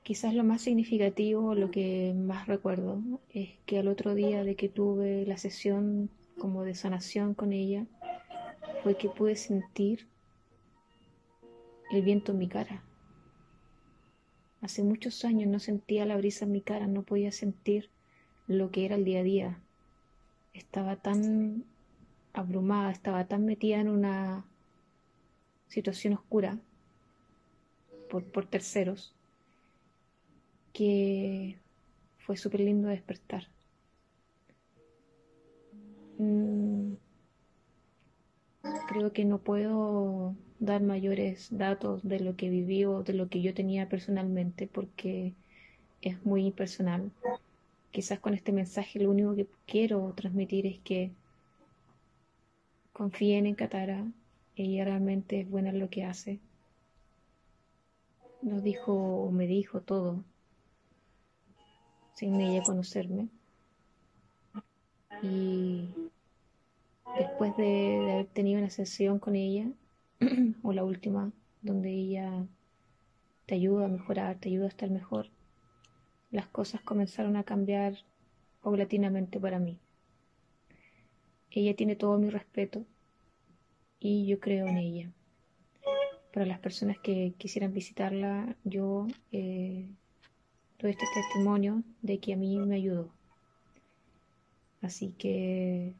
Quizás 0.04 0.34
lo 0.34 0.44
más 0.44 0.62
significativo, 0.62 1.56
lo 1.56 1.72
que 1.72 2.14
más 2.14 2.48
recuerdo, 2.48 3.02
es 3.30 3.52
que 3.66 3.80
al 3.80 3.88
otro 3.88 4.16
día 4.16 4.44
de 4.44 4.56
que 4.56 4.68
tuve 4.68 5.26
la 5.26 5.38
sesión 5.38 6.10
como 6.38 6.64
de 6.64 6.76
sanación 6.76 7.34
con 7.36 7.54
ella, 7.54 7.86
fue 8.84 8.98
que 8.98 9.08
pude 9.08 9.36
sentir 9.36 10.08
el 11.92 12.02
viento 12.02 12.34
en 12.34 12.38
mi 12.40 12.48
cara. 12.48 12.84
Hace 14.62 14.84
muchos 14.84 15.24
años 15.24 15.50
no 15.50 15.60
sentía 15.60 16.06
la 16.06 16.18
brisa 16.18 16.46
en 16.46 16.52
mi 16.52 16.62
cara, 16.62 16.88
no 16.88 17.04
podía 17.04 17.32
sentir 17.32 17.90
lo 18.48 18.72
que 18.72 18.86
era 18.86 18.96
el 18.96 19.06
día 19.06 19.20
a 19.20 19.24
día. 19.24 19.60
Estaba 20.54 20.98
tan 20.98 21.66
abrumada, 22.34 22.92
estaba 22.92 23.26
tan 23.28 23.46
metida 23.46 23.80
en 23.80 23.90
una 23.90 24.46
situación 25.74 26.14
oscura 26.14 26.60
por, 28.10 28.46
terceros 28.46 29.12
que 30.72 31.58
fue 32.20 32.38
súper 32.38 32.60
lindo 32.60 32.90
despertar. 32.90 33.48
Mm, 36.20 36.94
creo 38.88 39.14
que 39.14 39.26
no 39.26 39.40
puedo 39.40 40.36
dar 40.60 40.84
mayores 40.84 41.48
datos 41.50 42.08
de 42.08 42.20
lo 42.20 42.36
que 42.36 42.50
viví 42.52 42.86
o 42.86 43.02
de 43.02 43.14
lo 43.14 43.28
que 43.30 43.42
yo 43.42 43.56
tenía 43.56 43.90
personalmente 43.90 44.68
porque 44.68 45.34
es 46.02 46.24
muy 46.24 46.52
personal. 46.52 47.12
Quizás 47.90 48.20
con 48.20 48.36
este 48.36 48.52
mensaje 48.52 49.00
lo 49.00 49.10
único 49.10 49.36
que 49.36 49.48
quiero 49.66 50.14
transmitir 50.16 50.68
es 50.68 50.80
que 50.80 51.12
confíen 52.94 53.48
en 53.48 53.56
Katara, 53.56 54.06
ella 54.56 54.86
realmente 54.86 55.40
es 55.40 55.50
buena 55.50 55.70
en 55.70 55.80
lo 55.80 55.90
que 55.90 56.04
hace. 56.04 56.40
Nos 58.42 58.64
dijo 58.64 58.94
o 58.94 59.32
me 59.32 59.48
dijo 59.48 59.82
todo 59.82 60.24
sin 62.14 62.40
ella 62.40 62.64
conocerme. 62.64 63.28
Y 65.22 65.90
después 67.18 67.56
de, 67.58 68.12
haber 68.12 68.28
tenido 68.28 68.60
una 68.60 68.70
sesión 68.70 69.20
con 69.20 69.36
ella, 69.36 69.68
o 70.64 70.74
la 70.74 70.84
última, 70.84 71.32
donde 71.62 71.92
ella 71.92 72.46
te 73.46 73.56
ayuda 73.56 73.86
a 73.86 73.90
mejorar, 73.90 74.38
te 74.38 74.50
ayuda 74.50 74.66
a 74.66 74.70
estar 74.70 74.90
mejor, 74.90 75.28
las 76.32 76.48
cosas 76.48 76.82
comenzaron 76.82 77.36
a 77.36 77.44
cambiar 77.44 77.96
paulatinamente 78.62 79.40
para 79.40 79.60
mí. 79.60 79.80
Ella 81.52 81.76
tiene 81.76 81.96
todo 81.96 82.18
mi 82.18 82.30
respeto 82.30 82.86
y 84.04 84.26
yo 84.26 84.38
creo 84.40 84.68
en 84.68 84.78
ella. 84.78 85.10
Para 86.34 86.46
las 86.46 86.60
personas 86.60 86.98
que 87.02 87.34
quisieran 87.38 87.74
visitarla, 87.74 88.54
yo 88.66 89.08
eh, 89.32 89.88
doy 90.78 90.92
este 90.92 91.06
testimonio 91.14 91.84
de 92.02 92.20
que 92.20 92.34
a 92.34 92.38
mí 92.38 92.60
me 92.60 92.76
ayudó. 92.76 93.10
Así 94.82 95.14
que 95.18 95.94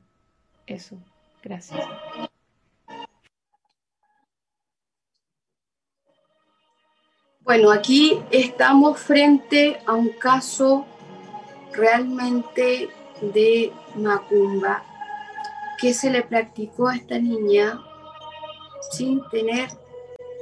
eso, 0.68 0.98
gracias. 1.42 1.82
Bueno, 7.40 7.72
aquí 7.72 8.20
estamos 8.32 9.00
frente 9.00 9.78
a 9.86 9.94
un 9.94 10.10
caso 10.10 10.86
realmente 11.72 12.90
de 13.34 13.72
macumba 13.96 14.84
que 15.80 15.94
se 15.94 16.10
le 16.10 16.24
practicó 16.24 16.90
a 16.90 16.96
esta 16.96 17.18
niña 17.18 17.80
sin 18.92 19.22
tener 19.30 19.70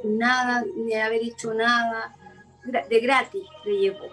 nada, 0.04 0.63
ni 0.75 0.93
haber 0.93 1.21
hecho 1.23 1.54
nada, 1.54 2.15
de 2.63 2.99
gratis 2.99 3.43
le 3.65 3.80
llevó. 3.80 4.06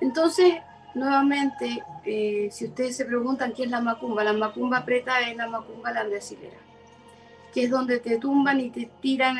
Entonces, 0.00 0.54
nuevamente, 0.94 1.82
eh, 2.04 2.48
si 2.50 2.66
ustedes 2.66 2.96
se 2.96 3.04
preguntan 3.04 3.52
qué 3.52 3.64
es 3.64 3.70
la 3.70 3.80
macumba, 3.80 4.24
la 4.24 4.32
macumba 4.32 4.84
preta 4.84 5.20
es 5.20 5.36
la 5.36 5.48
macumba 5.48 5.92
la 5.92 6.04
brasilera, 6.04 6.58
que 7.54 7.64
es 7.64 7.70
donde 7.70 8.00
te 8.00 8.18
tumban 8.18 8.60
y 8.60 8.70
te 8.70 8.90
tiran 9.00 9.36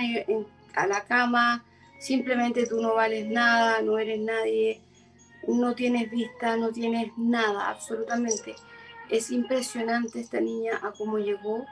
a 0.75 0.87
la 0.87 1.01
cama, 1.03 1.65
simplemente 1.99 2.67
tú 2.67 2.81
no 2.81 2.95
vales 2.95 3.27
nada, 3.27 3.83
no 3.83 3.99
eres 3.99 4.21
nadie, 4.21 4.81
no 5.49 5.75
tienes 5.75 6.11
vista, 6.11 6.57
no 6.57 6.71
tienes 6.71 7.13
nada, 7.17 7.69
absolutamente. 7.69 8.55
Es 9.09 9.31
impresionante 9.31 10.21
esta 10.21 10.41
niña 10.41 10.79
a 10.83 10.93
cómo 10.93 11.19
llegó 11.19 11.67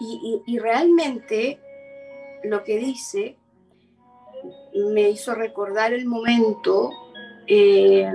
y, 0.00 0.58
realmente 0.58 1.60
lo 2.42 2.64
que 2.64 2.78
dice 2.78 3.36
me 4.74 5.10
hizo 5.10 5.34
recordar 5.34 5.92
el 5.92 6.04
momento 6.06 6.90
eh, 7.46 8.10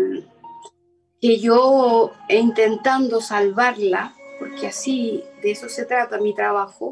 que 1.21 1.39
yo 1.39 2.11
intentando 2.27 3.21
salvarla, 3.21 4.13
porque 4.39 4.67
así 4.67 5.23
de 5.41 5.51
eso 5.51 5.69
se 5.69 5.85
trata 5.85 6.19
mi 6.19 6.33
trabajo, 6.33 6.91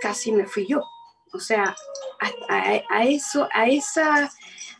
casi 0.00 0.32
me 0.32 0.46
fui 0.46 0.66
yo. 0.66 0.82
O 1.32 1.38
sea, 1.38 1.74
a, 2.48 3.04
eso, 3.04 3.48
a 3.54 3.66
esa, 3.66 4.30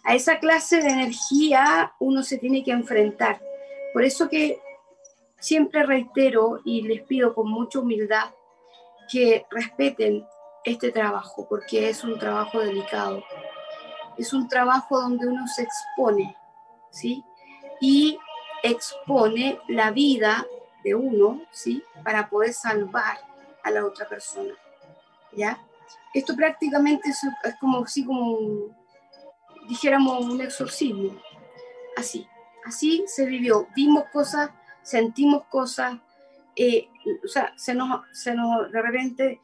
a 0.04 0.14
esa 0.14 0.38
clase 0.38 0.82
de 0.82 0.90
energía 0.90 1.94
uno 1.98 2.22
se 2.22 2.38
tiene 2.38 2.62
que 2.62 2.72
enfrentar. 2.72 3.40
Por 3.94 4.04
eso 4.04 4.28
que 4.28 4.60
siempre 5.38 5.84
reitero 5.84 6.60
y 6.64 6.82
les 6.82 7.02
pido 7.02 7.34
con 7.34 7.50
mucha 7.50 7.78
humildad 7.78 8.32
que 9.12 9.46
respeten 9.50 10.26
este 10.64 10.90
trabajo, 10.90 11.46
porque 11.46 11.90
es 11.90 12.02
un 12.02 12.18
trabajo 12.18 12.60
delicado. 12.60 13.22
Es 14.16 14.32
un 14.32 14.48
trabajo 14.48 14.98
donde 14.98 15.26
uno 15.26 15.46
se 15.48 15.64
expone, 15.64 16.34
¿sí? 16.90 17.22
Y 17.78 18.18
expone 18.62 19.60
la 19.68 19.90
vida 19.90 20.46
de 20.82 20.94
uno, 20.94 21.42
¿sí? 21.50 21.82
Para 22.02 22.30
poder 22.30 22.54
salvar 22.54 23.18
a 23.62 23.70
la 23.70 23.84
otra 23.84 24.08
persona, 24.08 24.54
¿ya? 25.32 25.58
Esto 26.14 26.34
prácticamente 26.34 27.10
es, 27.10 27.20
como 27.60 27.86
si 27.86 28.06
como 28.06 28.38
dijéramos 29.68 30.24
un 30.24 30.40
exorcismo, 30.40 31.20
así, 31.98 32.26
así 32.64 33.04
se 33.06 33.26
vivió, 33.26 33.68
vimos 33.76 34.04
cosas, 34.10 34.50
sentimos 34.82 35.44
cosas, 35.44 35.98
eh, 36.56 36.88
o 37.24 37.28
sea, 37.28 37.52
se 37.56 37.74
nos, 37.74 38.02
se 38.12 38.34
nos, 38.34 38.70
de 38.70 38.82
repente, 38.82 39.40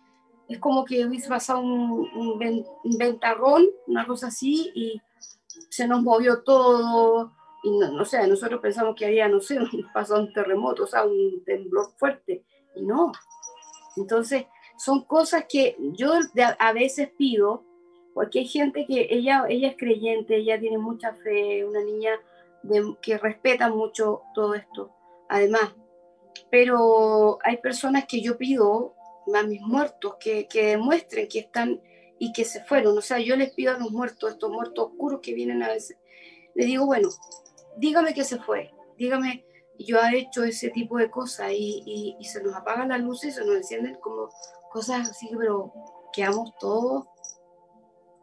es 0.48 0.58
como 0.58 0.84
que 0.84 1.06
hubiese 1.06 1.28
pasado 1.28 1.60
un, 1.60 2.08
un, 2.14 2.98
ventarrón, 2.98 3.66
una 3.86 4.06
cosa 4.06 4.28
así, 4.28 4.70
y 4.74 5.00
se 5.68 5.86
nos 5.86 6.02
movió 6.02 6.42
todo, 6.42 7.32
y 7.62 7.78
no, 7.78 8.04
sé, 8.04 8.26
nosotros 8.26 8.60
pensamos 8.60 8.94
que 8.94 9.06
había, 9.06 9.28
no 9.28 9.40
sé, 9.40 9.58
pasado 9.94 10.22
un 10.22 10.32
terremoto, 10.32 10.84
o 10.84 10.86
sea, 10.86 11.04
un 11.04 11.42
temblor 11.44 11.92
fuerte, 11.96 12.44
y 12.74 12.82
no. 12.82 13.12
Entonces, 13.96 14.46
son 14.78 15.04
cosas 15.04 15.46
que 15.48 15.76
yo 15.78 16.12
a 16.58 16.72
veces 16.72 17.10
pido, 17.16 17.64
porque 18.14 18.40
hay 18.40 18.46
gente 18.46 18.86
que 18.86 19.08
ella, 19.10 19.44
ella 19.48 19.68
es 19.68 19.76
creyente, 19.76 20.36
ella 20.36 20.58
tiene 20.58 20.78
mucha 20.78 21.14
fe, 21.14 21.64
una 21.64 21.82
niña 21.82 22.12
que 23.02 23.18
respeta 23.18 23.68
mucho 23.68 24.22
todo 24.34 24.54
esto, 24.54 24.90
además. 25.28 25.74
Pero 26.50 27.38
hay 27.42 27.58
personas 27.58 28.06
que 28.06 28.20
yo 28.20 28.38
pido 28.38 28.94
a 29.34 29.42
mis 29.42 29.60
muertos 29.60 30.16
que, 30.18 30.46
que 30.46 30.68
demuestren 30.68 31.28
que 31.28 31.40
están 31.40 31.80
y 32.18 32.32
que 32.32 32.44
se 32.44 32.64
fueron. 32.64 32.96
O 32.96 33.02
sea, 33.02 33.18
yo 33.18 33.36
les 33.36 33.52
pido 33.52 33.74
a 33.74 33.78
los 33.78 33.90
muertos, 33.90 34.32
estos 34.32 34.50
muertos 34.50 34.86
oscuros 34.86 35.20
que 35.22 35.34
vienen 35.34 35.62
a 35.62 35.68
veces, 35.68 35.96
les 36.54 36.66
digo, 36.66 36.86
bueno, 36.86 37.08
dígame 37.76 38.14
que 38.14 38.24
se 38.24 38.38
fue, 38.38 38.72
dígame, 38.96 39.44
yo 39.78 39.98
he 40.00 40.18
hecho 40.18 40.42
ese 40.42 40.70
tipo 40.70 40.98
de 40.98 41.10
cosas 41.10 41.52
y, 41.52 42.16
y, 42.18 42.24
se 42.24 42.42
nos 42.42 42.54
apagan 42.54 42.88
las 42.88 43.00
luces, 43.00 43.36
se 43.36 43.44
nos 43.44 43.56
encienden 43.56 43.94
como 43.96 44.28
cosas 44.72 45.08
así, 45.08 45.30
pero 45.38 45.72
quedamos 46.12 46.52
todos. 46.58 47.06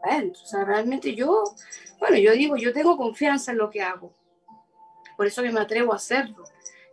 Bueno, 0.04 0.34
o 0.34 0.46
sea, 0.46 0.66
realmente 0.66 1.16
yo, 1.16 1.44
bueno, 2.00 2.18
yo 2.18 2.34
digo, 2.34 2.58
yo 2.58 2.74
tengo 2.74 2.98
confianza 2.98 3.52
en 3.52 3.58
lo 3.58 3.70
que 3.70 3.82
hago. 3.82 4.12
Por 5.16 5.28
eso 5.28 5.42
que 5.42 5.52
me 5.52 5.62
atrevo 5.62 5.94
a 5.94 5.96
hacerlo. 5.96 6.44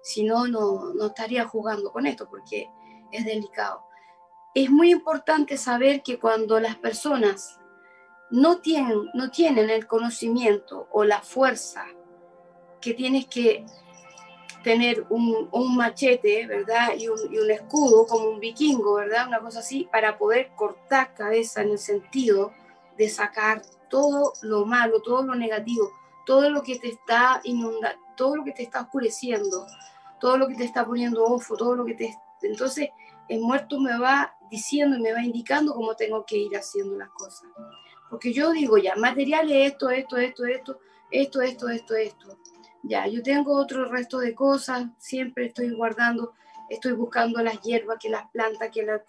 Si 0.03 0.25
no, 0.25 0.47
no 0.47 1.07
estaría 1.07 1.47
jugando 1.47 1.93
con 1.93 2.07
esto 2.07 2.29
porque 2.29 2.69
es 3.11 3.25
delicado. 3.25 3.85
Es 4.55 4.71
muy 4.71 4.91
importante 4.91 5.57
saber 5.57 6.03
que 6.03 6.19
cuando 6.19 6.61
las 6.61 6.77
personas 6.77 7.59
no 8.31 8.59
tienen, 8.59 9.11
no 9.15 9.31
tienen 9.31 9.71
el 9.71 9.87
conocimiento 9.87 10.89
o 10.91 11.05
la 11.05 11.21
fuerza 11.21 11.87
que 12.81 12.95
tienes 12.95 13.27
que 13.27 13.65
tener 14.63 15.07
un, 15.11 15.77
machete, 15.77 16.47
¿verdad? 16.47 16.95
Y 16.97 17.09
un, 17.09 17.51
escudo 17.51 18.07
como 18.07 18.31
un 18.31 18.41
vikingo, 18.41 18.95
¿verdad? 18.95 19.29
Una 19.29 19.41
cosa 19.41 19.61
así, 19.61 19.89
para 19.91 20.19
poder 20.19 20.51
cortar 20.57 21.15
cabeza 21.15 21.63
en 21.63 21.71
el 21.73 21.79
sentido 21.79 22.53
de 22.97 23.09
sacar 23.09 23.63
todo 23.91 24.33
lo 24.43 24.65
malo, 24.65 25.03
todo 25.03 25.23
lo 25.23 25.35
negativo, 25.35 25.93
todo 26.25 26.49
lo 26.49 26.63
que 26.63 26.79
te 26.79 26.89
está 26.89 27.41
inundando, 27.45 28.01
todo 28.17 28.37
lo 28.37 28.45
que 28.45 28.53
te 28.53 28.63
está 28.63 28.83
oscureciendo, 28.83 29.67
todo 30.23 30.39
lo 30.39 30.49
que 30.49 30.55
te 30.55 30.65
está 30.65 30.87
poniendo 30.87 31.23
ojo, 31.23 31.55
todo 31.57 31.77
lo 31.77 31.85
que 31.85 31.95
te... 31.95 32.17
Entonces, 32.41 32.89
el 33.29 33.41
muerto 33.41 33.79
me 33.79 33.99
va 33.99 34.35
diciendo 34.51 34.97
y 34.97 35.03
me 35.03 35.13
va 35.13 35.23
indicando 35.23 35.75
cómo 35.75 35.95
tengo 35.95 36.25
que 36.25 36.39
ir 36.39 36.57
haciendo 36.57 36.97
las 36.97 37.11
cosas. 37.11 37.51
Porque 38.09 38.33
yo 38.33 38.53
digo 38.53 38.79
ya, 38.79 38.97
materiales 38.97 39.73
esto, 39.73 39.91
esto, 39.91 40.17
esto, 40.17 40.47
esto, 40.47 40.79
esto, 41.11 41.43
esto, 41.43 41.69
esto, 41.69 41.95
esto 41.97 42.39
ya, 42.83 43.07
yo 43.07 43.23
tengo 43.23 43.55
otro 43.55 43.85
resto 43.85 44.19
de 44.19 44.35
cosas, 44.35 44.87
siempre 44.99 45.47
estoy 45.47 45.71
guardando, 45.71 46.33
estoy 46.69 46.93
buscando 46.93 47.41
las 47.43 47.61
hierbas, 47.61 47.99
que 48.01 48.09
las 48.09 48.29
plantas, 48.31 48.71
que, 48.71 48.83
la, 48.83 49.01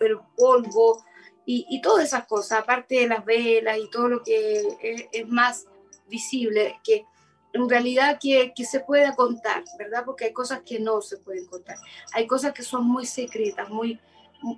el 0.00 0.18
polvo 0.36 1.02
y, 1.46 1.66
y, 1.70 1.80
todas 1.80 2.04
esas 2.04 2.26
cosas, 2.26 2.60
aparte 2.60 2.96
de 2.96 3.08
las 3.08 3.24
velas 3.24 3.78
y 3.78 3.88
todo 3.90 4.08
lo 4.08 4.22
que 4.22 5.08
es, 5.10 5.28
más 5.28 5.66
visible, 6.08 6.78
que 6.84 7.06
en 7.52 7.68
realidad 7.68 8.18
que, 8.20 8.52
que, 8.54 8.64
se 8.64 8.80
pueda 8.80 9.14
contar, 9.14 9.62
¿verdad? 9.78 10.04
Porque 10.04 10.26
hay 10.26 10.32
cosas 10.32 10.62
que 10.64 10.80
no 10.80 11.02
se 11.02 11.18
pueden 11.18 11.46
contar. 11.46 11.76
Hay 12.14 12.26
cosas 12.26 12.52
que 12.52 12.62
son 12.62 12.86
muy 12.86 13.04
secretas, 13.04 13.68
muy 13.68 14.00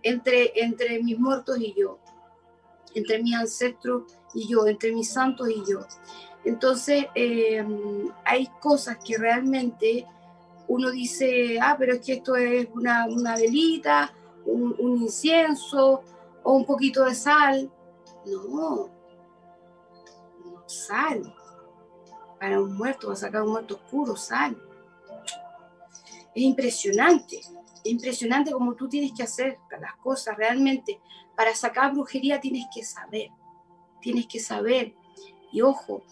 entre, 0.03 0.53
entre 0.61 1.03
mis 1.03 1.19
muertos 1.19 1.59
y 1.59 1.75
yo, 1.77 1.99
entre 2.95 3.23
mis 3.23 3.35
ancestros 3.35 4.05
y 4.33 4.49
yo, 4.49 4.67
entre 4.67 4.93
mis 4.93 5.11
santos 5.11 5.49
y 5.49 5.63
yo. 5.69 5.81
Entonces, 6.45 7.07
eh, 7.15 7.65
hay 8.25 8.47
cosas 8.61 8.99
que 9.05 9.17
realmente 9.17 10.07
uno 10.69 10.91
dice, 10.91 11.59
ah, 11.61 11.77
pero 11.79 11.95
es 11.95 12.01
que 12.01 12.15
esto 12.15 12.37
es 12.37 12.69
una, 12.75 13.07
velita, 13.37 14.13
un, 14.47 14.77
incienso 15.03 16.03
o 16.43 16.53
un 16.53 16.65
poquito 16.65 17.05
de 17.05 17.15
sal. 17.15 17.71
No 18.27 18.91
sal. 20.67 21.35
Para 22.45 22.61
un 22.61 22.77
muerto, 22.77 23.07
va 23.07 23.15
a 23.15 23.17
sacar 23.17 23.41
un 23.41 23.53
muerto 23.53 23.77
oscuro, 23.77 24.17
sal. 24.17 24.55
Es 26.35 26.43
impresionante, 26.43 27.39
es 27.39 27.51
impresionante 27.85 28.53
como 28.53 28.75
tú 28.75 28.87
tienes 28.87 29.13
que 29.17 29.23
hacer 29.23 29.57
las 29.81 29.97
cosas 29.97 30.37
realmente. 30.37 31.01
Para 31.35 31.55
sacar 31.55 31.95
brujería 31.95 32.41
tienes 32.41 32.67
que 32.71 32.85
saber, 32.85 33.31
tienes 34.03 34.27
que 34.27 34.41
saber. 34.41 34.95
Y 35.53 35.63
ojo, 35.63 36.03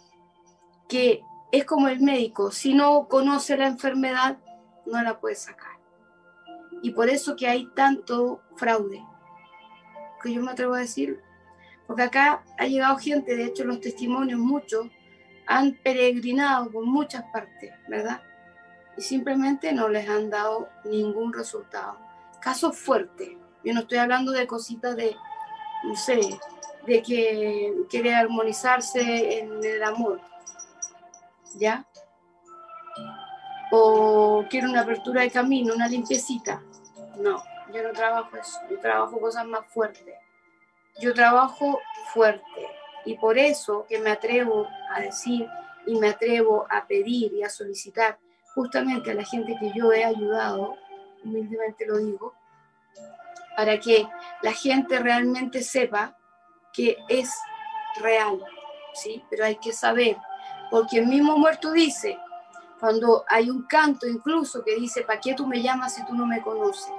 que 0.88 1.22
es 1.50 1.66
como 1.66 1.88
el 1.88 2.00
médico, 2.00 2.50
si 2.50 2.72
no 2.72 3.08
conoce 3.08 3.54
la 3.58 3.66
enfermedad, 3.66 4.38
no 4.86 5.02
la 5.02 5.20
puede 5.20 5.34
sacar. 5.34 5.76
Y 6.82 6.92
por 6.92 7.10
eso 7.10 7.36
que 7.36 7.46
hay 7.46 7.68
tanto 7.74 8.40
fraude, 8.56 9.04
que 10.22 10.32
yo 10.32 10.40
me 10.40 10.52
atrevo 10.52 10.72
a 10.72 10.78
decir, 10.78 11.20
porque 11.86 12.04
acá 12.04 12.42
ha 12.58 12.66
llegado 12.66 12.96
gente, 12.96 13.36
de 13.36 13.44
hecho 13.44 13.64
los 13.64 13.82
testimonios 13.82 14.40
muchos 14.40 14.86
han 15.46 15.74
peregrinado 15.82 16.70
por 16.70 16.84
muchas 16.84 17.24
partes, 17.32 17.72
¿verdad? 17.88 18.22
Y 18.96 19.02
simplemente 19.02 19.72
no 19.72 19.88
les 19.88 20.08
han 20.08 20.30
dado 20.30 20.68
ningún 20.84 21.32
resultado. 21.32 21.98
Casos 22.40 22.76
fuertes, 22.76 23.30
yo 23.64 23.72
no 23.72 23.80
estoy 23.80 23.98
hablando 23.98 24.32
de 24.32 24.46
cositas 24.46 24.96
de, 24.96 25.16
no 25.84 25.96
sé, 25.96 26.20
de 26.86 27.02
que 27.02 27.74
quiere 27.88 28.14
armonizarse 28.14 29.38
en 29.38 29.64
el 29.64 29.82
amor 29.82 30.20
¿ya? 31.54 31.86
O 33.70 34.44
quiero 34.50 34.68
una 34.68 34.82
apertura 34.82 35.22
de 35.22 35.30
camino, 35.30 35.74
una 35.74 35.88
limpiecita. 35.88 36.62
No, 37.18 37.42
yo 37.72 37.82
no 37.82 37.92
trabajo 37.92 38.36
eso, 38.36 38.58
yo 38.70 38.78
trabajo 38.80 39.20
cosas 39.20 39.46
más 39.46 39.66
fuertes. 39.66 40.14
Yo 41.00 41.14
trabajo 41.14 41.80
fuerte, 42.12 42.68
Y 43.04 43.16
por 43.16 43.38
eso 43.38 43.84
que 43.88 43.98
me 43.98 44.10
atrevo 44.10 44.68
a 44.94 45.00
decir 45.00 45.48
y 45.86 45.98
me 45.98 46.08
atrevo 46.08 46.66
a 46.70 46.86
pedir 46.86 47.32
y 47.32 47.42
a 47.42 47.48
solicitar 47.48 48.18
justamente 48.54 49.10
a 49.10 49.14
la 49.14 49.24
gente 49.24 49.56
que 49.58 49.72
yo 49.74 49.92
he 49.92 50.04
ayudado, 50.04 50.76
humildemente 51.24 51.86
lo 51.86 51.98
digo, 51.98 52.34
para 53.56 53.78
que 53.78 54.08
la 54.42 54.52
gente 54.52 54.98
realmente 54.98 55.62
sepa 55.62 56.16
que 56.72 56.96
es 57.08 57.34
real, 58.00 58.42
¿sí? 58.94 59.22
Pero 59.28 59.44
hay 59.44 59.56
que 59.56 59.72
saber, 59.72 60.16
porque 60.70 60.98
el 60.98 61.06
mismo 61.06 61.36
muerto 61.36 61.72
dice, 61.72 62.18
cuando 62.78 63.24
hay 63.28 63.50
un 63.50 63.66
canto 63.66 64.06
incluso 64.06 64.62
que 64.64 64.76
dice, 64.76 65.02
¿para 65.02 65.20
qué 65.20 65.34
tú 65.34 65.46
me 65.46 65.62
llamas 65.62 65.94
si 65.94 66.04
tú 66.06 66.14
no 66.14 66.26
me 66.26 66.40
conoces? 66.42 66.92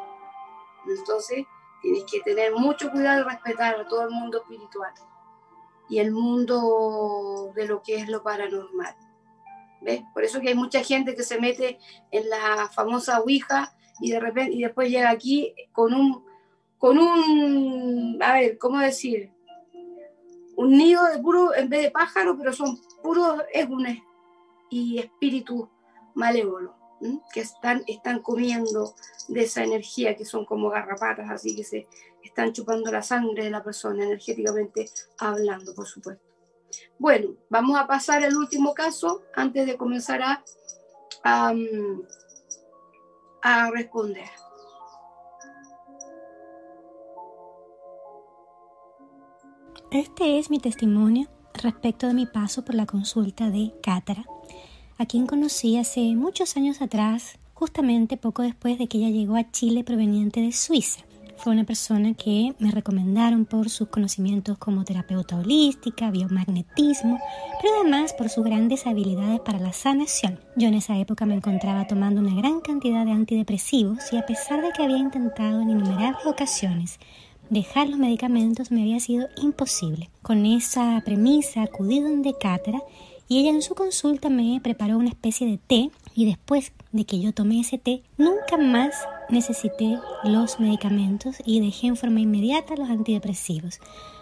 Entonces, 0.87 1.45
tienes 1.81 2.03
que 2.11 2.19
tener 2.21 2.53
mucho 2.53 2.91
cuidado 2.91 3.21
y 3.21 3.23
respetar 3.23 3.79
a 3.79 3.87
todo 3.87 4.03
el 4.03 4.09
mundo 4.09 4.39
espiritual 4.39 4.93
y 5.89 5.99
el 5.99 6.11
mundo 6.11 7.51
de 7.55 7.67
lo 7.67 7.81
que 7.81 7.97
es 7.97 8.09
lo 8.09 8.23
paranormal. 8.23 8.95
¿Ves? 9.81 10.01
Por 10.13 10.23
eso 10.23 10.39
que 10.39 10.49
hay 10.49 10.55
mucha 10.55 10.83
gente 10.83 11.15
que 11.15 11.23
se 11.23 11.39
mete 11.39 11.77
en 12.11 12.29
la 12.29 12.69
famosa 12.73 13.19
Ouija 13.19 13.75
y 13.99 14.11
de 14.11 14.19
repente 14.19 14.55
y 14.55 14.61
después 14.61 14.89
llega 14.89 15.09
aquí 15.09 15.53
con 15.71 15.93
un 15.93 16.23
con 16.77 16.97
un 16.97 18.17
a 18.21 18.33
ver, 18.33 18.57
¿cómo 18.57 18.79
decir? 18.79 19.31
Un 20.55 20.77
nido 20.77 21.03
de 21.05 21.19
puro 21.19 21.53
en 21.55 21.67
vez 21.67 21.81
de 21.81 21.91
pájaro, 21.91 22.37
pero 22.37 22.53
son 22.53 22.79
puros 23.01 23.41
égunes 23.53 23.99
y 24.69 24.99
espíritus 24.99 25.67
malévolos 26.13 26.82
que 27.33 27.41
están, 27.41 27.83
están 27.87 28.19
comiendo 28.19 28.93
de 29.27 29.43
esa 29.43 29.63
energía, 29.63 30.15
que 30.15 30.25
son 30.25 30.45
como 30.45 30.69
garrapatas, 30.69 31.29
así 31.29 31.55
que 31.55 31.63
se 31.63 31.87
están 32.23 32.53
chupando 32.53 32.91
la 32.91 33.01
sangre 33.01 33.45
de 33.45 33.49
la 33.49 33.63
persona, 33.63 34.03
energéticamente 34.03 34.89
hablando, 35.17 35.73
por 35.73 35.87
supuesto. 35.87 36.23
Bueno, 36.97 37.35
vamos 37.49 37.79
a 37.79 37.87
pasar 37.87 38.23
al 38.23 38.35
último 38.35 38.73
caso 38.73 39.23
antes 39.35 39.65
de 39.67 39.77
comenzar 39.77 40.21
a, 40.21 40.43
a, 41.23 41.53
a 43.41 43.71
responder. 43.71 44.29
Este 49.91 50.39
es 50.39 50.49
mi 50.49 50.59
testimonio 50.59 51.29
respecto 51.53 52.07
de 52.07 52.15
mi 52.15 52.25
paso 52.25 52.65
por 52.65 52.73
la 52.73 52.87
consulta 52.87 53.51
de 53.51 53.73
Cátara 53.83 54.25
a 54.97 55.05
quien 55.05 55.27
conocí 55.27 55.77
hace 55.77 56.01
muchos 56.15 56.55
años 56.57 56.81
atrás, 56.81 57.37
justamente 57.53 58.17
poco 58.17 58.41
después 58.41 58.77
de 58.77 58.87
que 58.87 58.97
ella 58.99 59.09
llegó 59.09 59.35
a 59.35 59.49
Chile 59.51 59.83
proveniente 59.83 60.41
de 60.41 60.51
Suiza. 60.51 61.01
Fue 61.37 61.51
una 61.51 61.65
persona 61.65 62.13
que 62.13 62.53
me 62.59 62.71
recomendaron 62.71 63.45
por 63.45 63.69
sus 63.69 63.89
conocimientos 63.89 64.57
como 64.57 64.85
terapeuta 64.85 65.37
holística, 65.37 66.09
biomagnetismo, 66.09 67.19
pero 67.61 67.73
además 67.81 68.13
por 68.13 68.29
sus 68.29 68.45
grandes 68.45 68.87
habilidades 68.87 69.41
para 69.41 69.59
la 69.59 69.73
sanación. 69.73 70.39
Yo 70.55 70.67
en 70.67 70.75
esa 70.75 70.97
época 70.97 71.25
me 71.25 71.35
encontraba 71.35 71.85
tomando 71.87 72.21
una 72.21 72.35
gran 72.35 72.61
cantidad 72.61 73.03
de 73.05 73.11
antidepresivos 73.11 74.13
y 74.13 74.17
a 74.17 74.25
pesar 74.25 74.61
de 74.61 74.71
que 74.71 74.83
había 74.83 74.97
intentado 74.97 75.59
en 75.61 75.71
innumerables 75.71 76.25
ocasiones 76.25 76.99
dejar 77.49 77.89
los 77.89 77.99
medicamentos 77.99 78.71
me 78.71 78.81
había 78.81 78.99
sido 78.99 79.27
imposible. 79.37 80.09
Con 80.21 80.45
esa 80.45 81.01
premisa 81.05 81.63
acudí 81.63 81.99
donde 81.99 82.35
Cátara 82.37 82.81
y 83.33 83.39
ella 83.39 83.49
en 83.49 83.63
su 83.63 83.73
consulta 83.73 84.29
me 84.29 84.61
preparó 84.61 84.95
una 84.95 85.09
especie 85.09 85.47
de 85.47 85.57
té 85.57 85.89
y 86.13 86.25
después 86.27 86.71
de 86.91 87.03
que 87.03 87.19
yo 87.19 87.33
tomé 87.33 87.61
ese 87.61 87.79
té 87.79 88.03
nunca 88.15 88.57
más 88.57 89.07
necesité 89.27 89.97
los 90.23 90.59
medicamentos 90.59 91.37
y 91.43 91.59
dejé 91.59 91.87
en 91.87 91.97
forma 91.97 92.19
inmediata 92.19 92.75
los 92.75 92.91
antidepresivos. 92.91 93.79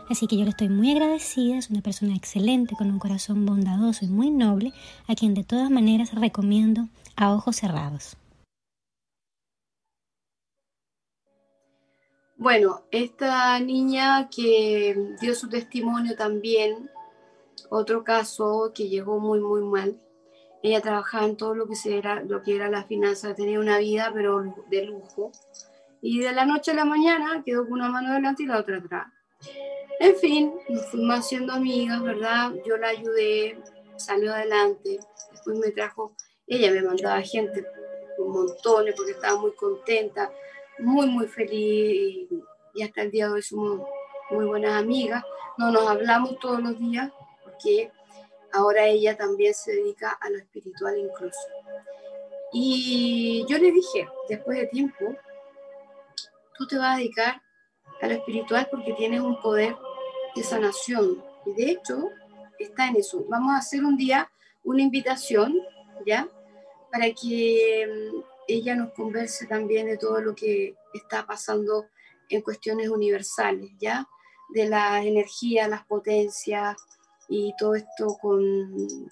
Así 0.09 0.27
que 0.27 0.37
yo 0.37 0.45
le 0.45 0.51
estoy 0.51 0.69
muy 0.69 0.91
agradecida, 0.91 1.57
es 1.57 1.69
una 1.69 1.81
persona 1.81 2.15
excelente 2.15 2.77
con 2.77 2.89
un 2.89 2.99
corazón 2.99 3.45
bondadoso 3.45 4.05
y 4.05 4.07
muy 4.07 4.29
noble, 4.29 4.71
a 5.09 5.15
quien 5.15 5.33
de 5.33 5.43
todas 5.43 5.69
maneras 5.69 6.15
recomiendo 6.15 6.87
a 7.17 7.33
ojos 7.33 7.57
cerrados. 7.57 8.15
Bueno, 12.37 12.83
esta 12.91 13.59
niña 13.59 14.29
que 14.29 14.95
dio 15.19 15.35
su 15.35 15.49
testimonio 15.49 16.15
también 16.15 16.89
otro 17.73 18.03
caso 18.03 18.73
que 18.75 18.89
llegó 18.89 19.17
muy, 19.17 19.39
muy 19.39 19.61
mal. 19.61 19.97
Ella 20.61 20.81
trabajaba 20.81 21.25
en 21.25 21.37
todo 21.37 21.55
lo 21.55 21.67
que, 21.67 21.75
era, 21.85 22.21
lo 22.21 22.41
que 22.41 22.55
era 22.55 22.69
la 22.69 22.83
finanza, 22.83 23.33
tenía 23.33 23.61
una 23.61 23.79
vida, 23.79 24.11
pero 24.13 24.43
de 24.69 24.83
lujo. 24.83 25.31
Y 26.01 26.19
de 26.19 26.33
la 26.33 26.45
noche 26.45 26.71
a 26.71 26.73
la 26.73 26.83
mañana 26.83 27.41
quedó 27.45 27.63
con 27.63 27.79
una 27.79 27.89
mano 27.89 28.13
delante 28.13 28.43
y 28.43 28.47
la 28.47 28.59
otra 28.59 28.77
atrás. 28.77 29.07
En 30.01 30.17
fin, 30.17 30.53
nos 30.67 30.85
fuimos 30.87 31.19
haciendo 31.19 31.53
amigas, 31.53 32.03
¿verdad? 32.03 32.51
Yo 32.65 32.75
la 32.75 32.89
ayudé, 32.89 33.57
salió 33.95 34.33
adelante. 34.33 34.99
Después 35.31 35.57
me 35.57 35.71
trajo, 35.71 36.13
ella 36.47 36.71
me 36.71 36.81
mandaba 36.81 37.21
gente, 37.21 37.65
montones, 38.19 38.95
porque 38.97 39.13
estaba 39.13 39.39
muy 39.39 39.53
contenta, 39.53 40.29
muy, 40.79 41.07
muy 41.07 41.27
feliz. 41.27 42.29
Y, 42.29 42.43
y 42.75 42.83
hasta 42.83 43.03
el 43.03 43.11
día 43.11 43.27
de 43.27 43.33
hoy 43.33 43.41
somos 43.41 43.87
muy 44.29 44.45
buenas 44.45 44.73
amigas. 44.73 45.23
No 45.57 45.71
nos 45.71 45.87
hablamos 45.87 46.37
todos 46.39 46.61
los 46.61 46.77
días, 46.77 47.11
que 47.63 47.91
ahora 48.53 48.85
ella 48.87 49.17
también 49.17 49.53
se 49.53 49.73
dedica 49.73 50.11
a 50.11 50.29
lo 50.29 50.37
espiritual 50.37 50.97
incluso. 50.97 51.39
Y 52.53 53.45
yo 53.47 53.57
le 53.57 53.71
dije, 53.71 54.07
después 54.27 54.57
de 54.57 54.67
tiempo, 54.67 55.15
tú 56.57 56.67
te 56.67 56.77
vas 56.77 56.95
a 56.95 56.97
dedicar 56.97 57.41
a 58.01 58.07
lo 58.07 58.13
espiritual 58.13 58.67
porque 58.69 58.93
tienes 58.93 59.21
un 59.21 59.39
poder 59.41 59.75
de 60.35 60.43
sanación. 60.43 61.23
Y 61.45 61.53
de 61.53 61.71
hecho, 61.71 62.09
está 62.59 62.87
en 62.87 62.97
eso. 62.97 63.25
Vamos 63.29 63.53
a 63.53 63.57
hacer 63.57 63.83
un 63.83 63.97
día 63.97 64.29
una 64.63 64.81
invitación, 64.81 65.55
¿ya? 66.05 66.27
Para 66.91 67.11
que 67.13 67.87
mm, 67.87 68.21
ella 68.47 68.75
nos 68.75 68.93
converse 68.93 69.47
también 69.47 69.87
de 69.87 69.97
todo 69.97 70.21
lo 70.21 70.35
que 70.35 70.75
está 70.93 71.25
pasando 71.25 71.87
en 72.29 72.41
cuestiones 72.41 72.89
universales, 72.89 73.71
¿ya? 73.79 74.07
De 74.49 74.67
la 74.67 75.03
energía, 75.03 75.67
las 75.67 75.85
potencias, 75.85 76.75
y 77.31 77.55
todo 77.57 77.75
esto 77.75 78.17
con, 78.21 79.09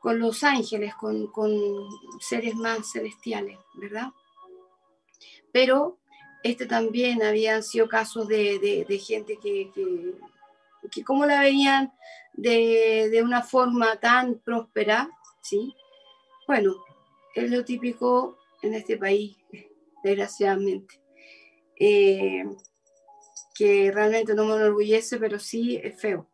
con 0.00 0.18
los 0.18 0.42
ángeles, 0.42 0.92
con, 0.96 1.28
con 1.28 1.52
seres 2.18 2.56
más 2.56 2.90
celestiales, 2.92 3.56
¿verdad? 3.74 4.08
Pero 5.52 6.00
este 6.42 6.66
también 6.66 7.22
habían 7.22 7.62
sido 7.62 7.88
casos 7.88 8.26
de, 8.26 8.58
de, 8.88 8.98
gente 8.98 9.38
que, 9.40 9.70
que, 10.90 11.04
como 11.04 11.24
la 11.24 11.42
veían 11.42 11.92
de, 12.32 13.08
de, 13.12 13.22
una 13.22 13.42
forma 13.42 13.94
tan 14.00 14.40
próspera, 14.40 15.08
¿sí? 15.42 15.72
Bueno, 16.48 16.74
es 17.36 17.48
lo 17.52 17.64
típico 17.64 18.36
en 18.62 18.74
este 18.74 18.96
país, 18.96 19.36
desgraciadamente. 20.02 21.00
Eh, 21.78 22.44
que 23.54 23.92
realmente 23.92 24.34
no 24.34 24.44
me 24.44 24.56
enorgullece, 24.56 25.18
pero 25.18 25.38
sí 25.38 25.76
es 25.76 26.00
feo. 26.00 26.31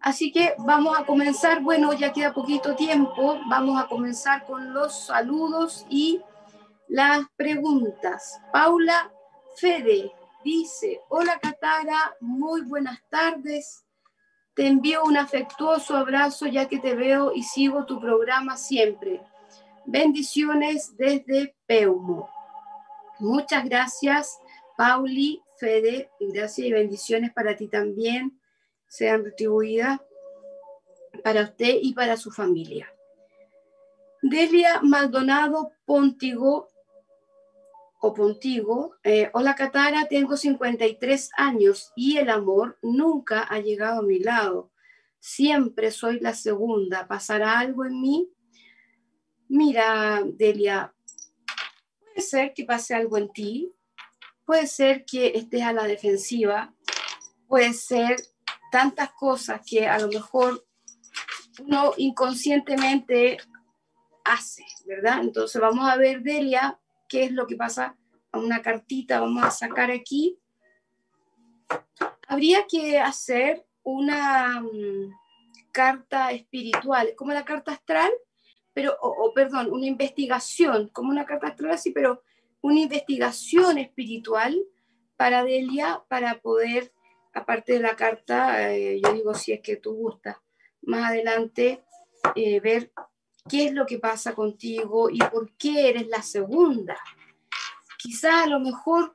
Así 0.00 0.30
que 0.30 0.54
vamos 0.58 0.96
a 0.96 1.04
comenzar, 1.04 1.60
bueno, 1.60 1.92
ya 1.92 2.12
queda 2.12 2.32
poquito 2.32 2.76
tiempo, 2.76 3.40
vamos 3.48 3.82
a 3.82 3.88
comenzar 3.88 4.44
con 4.44 4.72
los 4.72 5.06
saludos 5.06 5.84
y 5.90 6.22
las 6.86 7.26
preguntas. 7.36 8.40
Paula 8.52 9.10
Fede 9.56 10.12
dice, 10.44 11.00
hola 11.08 11.38
Catara, 11.40 12.16
muy 12.20 12.62
buenas 12.62 13.00
tardes. 13.10 13.84
Te 14.54 14.68
envío 14.68 15.02
un 15.04 15.16
afectuoso 15.16 15.96
abrazo 15.96 16.46
ya 16.46 16.68
que 16.68 16.78
te 16.78 16.94
veo 16.94 17.32
y 17.34 17.42
sigo 17.42 17.84
tu 17.84 18.00
programa 18.00 18.56
siempre. 18.56 19.20
Bendiciones 19.84 20.96
desde 20.96 21.56
Peumo. 21.66 22.28
Muchas 23.18 23.64
gracias, 23.64 24.38
Pauli, 24.76 25.42
Fede, 25.56 26.08
gracias 26.20 26.68
y 26.68 26.72
bendiciones 26.72 27.32
para 27.32 27.56
ti 27.56 27.66
también 27.66 28.37
sean 28.88 29.24
retribuidas 29.24 30.00
para 31.22 31.42
usted 31.42 31.78
y 31.82 31.94
para 31.94 32.16
su 32.16 32.30
familia. 32.30 32.92
Delia 34.22 34.80
Maldonado 34.82 35.72
Pontigo 35.84 36.68
o 38.00 38.14
Pontigo, 38.14 38.94
eh, 39.02 39.30
hola 39.32 39.54
Catara, 39.54 40.06
tengo 40.08 40.36
53 40.36 41.30
años 41.36 41.92
y 41.96 42.18
el 42.18 42.30
amor 42.30 42.78
nunca 42.82 43.42
ha 43.42 43.58
llegado 43.60 44.00
a 44.00 44.04
mi 44.04 44.20
lado. 44.20 44.70
Siempre 45.18 45.90
soy 45.90 46.20
la 46.20 46.32
segunda. 46.34 47.08
¿Pasará 47.08 47.58
algo 47.58 47.84
en 47.84 48.00
mí? 48.00 48.30
Mira, 49.48 50.22
Delia, 50.24 50.94
puede 52.00 52.20
ser 52.20 52.54
que 52.54 52.64
pase 52.64 52.94
algo 52.94 53.18
en 53.18 53.32
ti, 53.32 53.72
puede 54.44 54.66
ser 54.66 55.04
que 55.04 55.32
estés 55.34 55.62
a 55.62 55.72
la 55.72 55.84
defensiva, 55.84 56.74
puede 57.48 57.72
ser 57.72 58.16
tantas 58.70 59.12
cosas 59.12 59.60
que 59.64 59.86
a 59.86 59.98
lo 59.98 60.08
mejor 60.08 60.64
uno 61.60 61.92
inconscientemente 61.96 63.38
hace, 64.24 64.64
¿verdad? 64.86 65.20
Entonces 65.20 65.60
vamos 65.60 65.88
a 65.88 65.96
ver, 65.96 66.22
Delia, 66.22 66.78
qué 67.08 67.24
es 67.24 67.32
lo 67.32 67.46
que 67.46 67.56
pasa 67.56 67.96
a 68.32 68.38
una 68.38 68.62
cartita, 68.62 69.20
vamos 69.20 69.44
a 69.44 69.50
sacar 69.50 69.90
aquí. 69.90 70.38
Habría 72.26 72.66
que 72.66 72.98
hacer 72.98 73.66
una 73.82 74.60
mm, 74.60 75.12
carta 75.72 76.30
espiritual, 76.32 77.14
como 77.16 77.32
la 77.32 77.44
carta 77.44 77.72
astral, 77.72 78.10
pero, 78.74 78.96
o, 79.00 79.32
perdón, 79.34 79.72
una 79.72 79.86
investigación, 79.86 80.88
como 80.88 81.10
una 81.10 81.24
carta 81.24 81.48
astral 81.48 81.72
así, 81.72 81.90
pero 81.90 82.22
una 82.60 82.80
investigación 82.80 83.78
espiritual 83.78 84.56
para 85.16 85.42
Delia, 85.42 86.04
para 86.08 86.40
poder, 86.40 86.92
aparte 87.38 87.74
de 87.74 87.80
la 87.80 87.96
carta, 87.96 88.70
eh, 88.72 89.00
yo 89.02 89.12
digo 89.12 89.34
si 89.34 89.52
es 89.52 89.60
que 89.60 89.76
tú 89.76 89.94
gusta, 89.94 90.42
más 90.82 91.10
adelante 91.10 91.82
eh, 92.34 92.60
ver 92.60 92.92
qué 93.48 93.66
es 93.66 93.72
lo 93.72 93.86
que 93.86 93.98
pasa 93.98 94.34
contigo 94.34 95.10
y 95.10 95.18
por 95.18 95.52
qué 95.56 95.88
eres 95.88 96.08
la 96.08 96.22
segunda. 96.22 96.98
Quizá 97.98 98.42
a 98.42 98.46
lo 98.46 98.60
mejor 98.60 99.14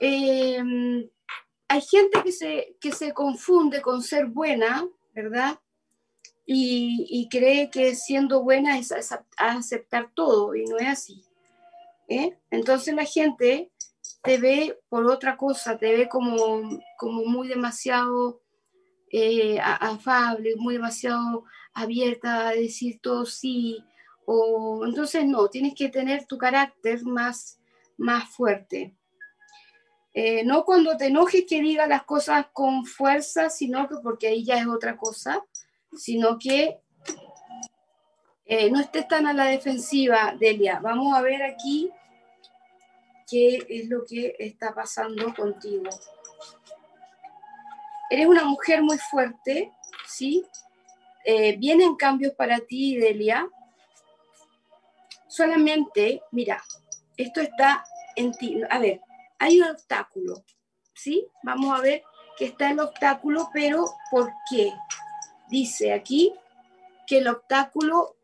em, 0.00 1.08
hay 1.68 1.80
gente 1.80 2.22
que 2.22 2.32
se, 2.32 2.76
que 2.80 2.92
se 2.92 3.12
confunde 3.12 3.80
con 3.80 4.02
ser 4.02 4.26
buena, 4.26 4.86
¿verdad? 5.14 5.58
Y, 6.48 7.28
cree 7.28 7.70
que 7.70 7.96
siendo 7.96 8.44
buena 8.44 8.78
es 8.78 8.94
aceptar 9.36 10.12
todo 10.14 10.54
y 10.54 10.64
no 10.66 10.78
es 10.78 10.86
así. 10.86 11.24
¿eh? 12.08 12.38
Entonces 12.50 12.94
la 12.94 13.04
gente 13.04 13.72
te 14.26 14.38
ve 14.38 14.78
por 14.88 15.06
otra 15.06 15.36
cosa, 15.36 15.78
te 15.78 15.96
ve 15.96 16.08
como, 16.08 16.36
como 16.98 17.24
muy 17.24 17.48
demasiado 17.48 18.42
eh, 19.10 19.58
afable, 19.60 20.56
muy 20.56 20.74
demasiado 20.74 21.44
abierta 21.72 22.48
a 22.48 22.52
decir 22.52 22.98
todo 23.00 23.24
sí. 23.24 23.82
O, 24.26 24.84
entonces 24.84 25.24
no, 25.24 25.48
tienes 25.48 25.74
que 25.74 25.88
tener 25.88 26.26
tu 26.26 26.36
carácter 26.36 27.04
más, 27.04 27.60
más 27.96 28.28
fuerte. 28.28 28.96
Eh, 30.12 30.44
no 30.44 30.64
cuando 30.64 30.96
te 30.96 31.06
enojes 31.06 31.44
que 31.48 31.60
diga 31.60 31.86
las 31.86 32.02
cosas 32.04 32.46
con 32.52 32.84
fuerza, 32.84 33.48
sino 33.48 33.86
que 33.88 33.96
porque 34.02 34.28
ahí 34.28 34.44
ya 34.44 34.58
es 34.58 34.66
otra 34.66 34.96
cosa, 34.96 35.44
sino 35.96 36.38
que 36.38 36.80
eh, 38.46 38.70
no 38.70 38.80
estés 38.80 39.06
tan 39.06 39.26
a 39.26 39.32
la 39.32 39.44
defensiva, 39.44 40.34
Delia. 40.38 40.80
Vamos 40.80 41.14
a 41.14 41.20
ver 41.20 41.42
aquí 41.42 41.92
qué 43.26 43.66
es 43.68 43.88
lo 43.88 44.04
que 44.04 44.36
está 44.38 44.74
pasando 44.74 45.34
contigo. 45.34 45.90
Eres 48.08 48.26
una 48.26 48.44
mujer 48.44 48.82
muy 48.82 48.98
fuerte, 48.98 49.72
¿sí? 50.06 50.44
Eh, 51.24 51.56
vienen 51.56 51.96
cambios 51.96 52.34
para 52.34 52.60
ti, 52.60 52.96
Delia. 52.96 53.48
Solamente, 55.26 56.22
mira, 56.30 56.62
esto 57.16 57.40
está 57.40 57.84
en 58.14 58.32
ti. 58.32 58.60
A 58.70 58.78
ver, 58.78 59.00
hay 59.38 59.60
un 59.60 59.70
obstáculo, 59.70 60.44
¿sí? 60.94 61.28
Vamos 61.42 61.76
a 61.76 61.82
ver 61.82 62.02
que 62.38 62.46
está 62.46 62.70
el 62.70 62.80
obstáculo, 62.80 63.48
pero 63.52 63.86
¿por 64.10 64.30
qué? 64.48 64.72
Dice 65.48 65.92
aquí 65.92 66.32
que 67.06 67.18
el 67.18 67.28
obstáculo 67.28 68.16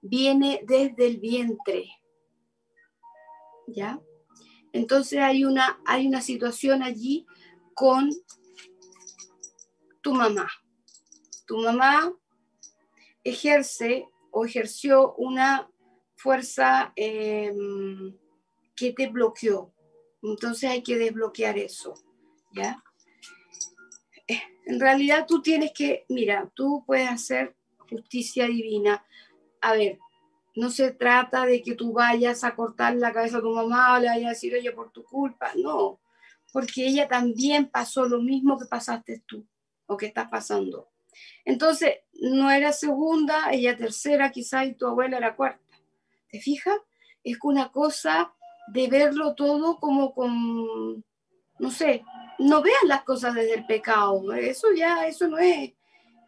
viene 0.00 0.60
desde 0.64 1.06
el 1.06 1.18
vientre, 1.18 1.88
¿ya? 3.74 4.00
Entonces 4.72 5.18
hay 5.20 5.44
una, 5.44 5.80
hay 5.84 6.06
una 6.06 6.20
situación 6.20 6.82
allí 6.82 7.26
con 7.74 8.10
tu 10.00 10.14
mamá. 10.14 10.50
Tu 11.46 11.58
mamá 11.58 12.12
ejerce 13.24 14.08
o 14.30 14.44
ejerció 14.44 15.14
una 15.14 15.68
fuerza 16.16 16.92
em, 16.96 18.16
que 18.74 18.92
te 18.92 19.08
bloqueó, 19.08 19.72
entonces 20.22 20.70
hay 20.70 20.82
que 20.82 20.96
desbloquear 20.96 21.58
eso, 21.58 21.94
¿ya? 22.52 22.82
Eh, 24.28 24.40
en 24.66 24.78
realidad 24.78 25.26
tú 25.26 25.42
tienes 25.42 25.72
que, 25.72 26.06
mira, 26.08 26.50
tú 26.54 26.84
puedes 26.86 27.08
hacer 27.08 27.56
justicia 27.90 28.46
divina. 28.46 29.04
A 29.60 29.74
ver, 29.74 29.98
no 30.54 30.70
se 30.70 30.92
trata 30.92 31.46
de 31.46 31.62
que 31.62 31.74
tú 31.74 31.92
vayas 31.92 32.44
a 32.44 32.54
cortar 32.54 32.94
la 32.96 33.12
cabeza 33.12 33.38
a 33.38 33.40
tu 33.40 33.54
mamá 33.54 33.94
o 33.94 34.00
le 34.00 34.08
vayas 34.08 34.26
a 34.26 34.30
decir, 34.30 34.54
oye, 34.54 34.72
por 34.72 34.90
tu 34.90 35.02
culpa. 35.02 35.52
No, 35.56 36.00
porque 36.52 36.86
ella 36.86 37.08
también 37.08 37.66
pasó 37.68 38.04
lo 38.04 38.20
mismo 38.20 38.58
que 38.58 38.66
pasaste 38.66 39.22
tú 39.26 39.46
o 39.86 39.96
que 39.96 40.06
estás 40.06 40.28
pasando. 40.28 40.90
Entonces, 41.44 41.96
no 42.14 42.50
era 42.50 42.72
segunda, 42.72 43.50
ella 43.52 43.76
tercera 43.76 44.30
quizás 44.30 44.66
y 44.66 44.74
tu 44.74 44.86
abuela 44.86 45.16
era 45.16 45.34
cuarta. 45.34 45.76
¿Te 46.30 46.40
fijas? 46.40 46.78
Es 47.24 47.38
una 47.42 47.70
cosa 47.70 48.32
de 48.68 48.88
verlo 48.88 49.34
todo 49.34 49.78
como 49.78 50.14
con, 50.14 51.04
no 51.58 51.70
sé, 51.70 52.04
no 52.38 52.62
vean 52.62 52.88
las 52.88 53.02
cosas 53.04 53.34
desde 53.34 53.54
el 53.54 53.66
pecado, 53.66 54.32
eso 54.32 54.68
ya, 54.74 55.06
eso 55.06 55.28
no 55.28 55.38
es 55.38 55.72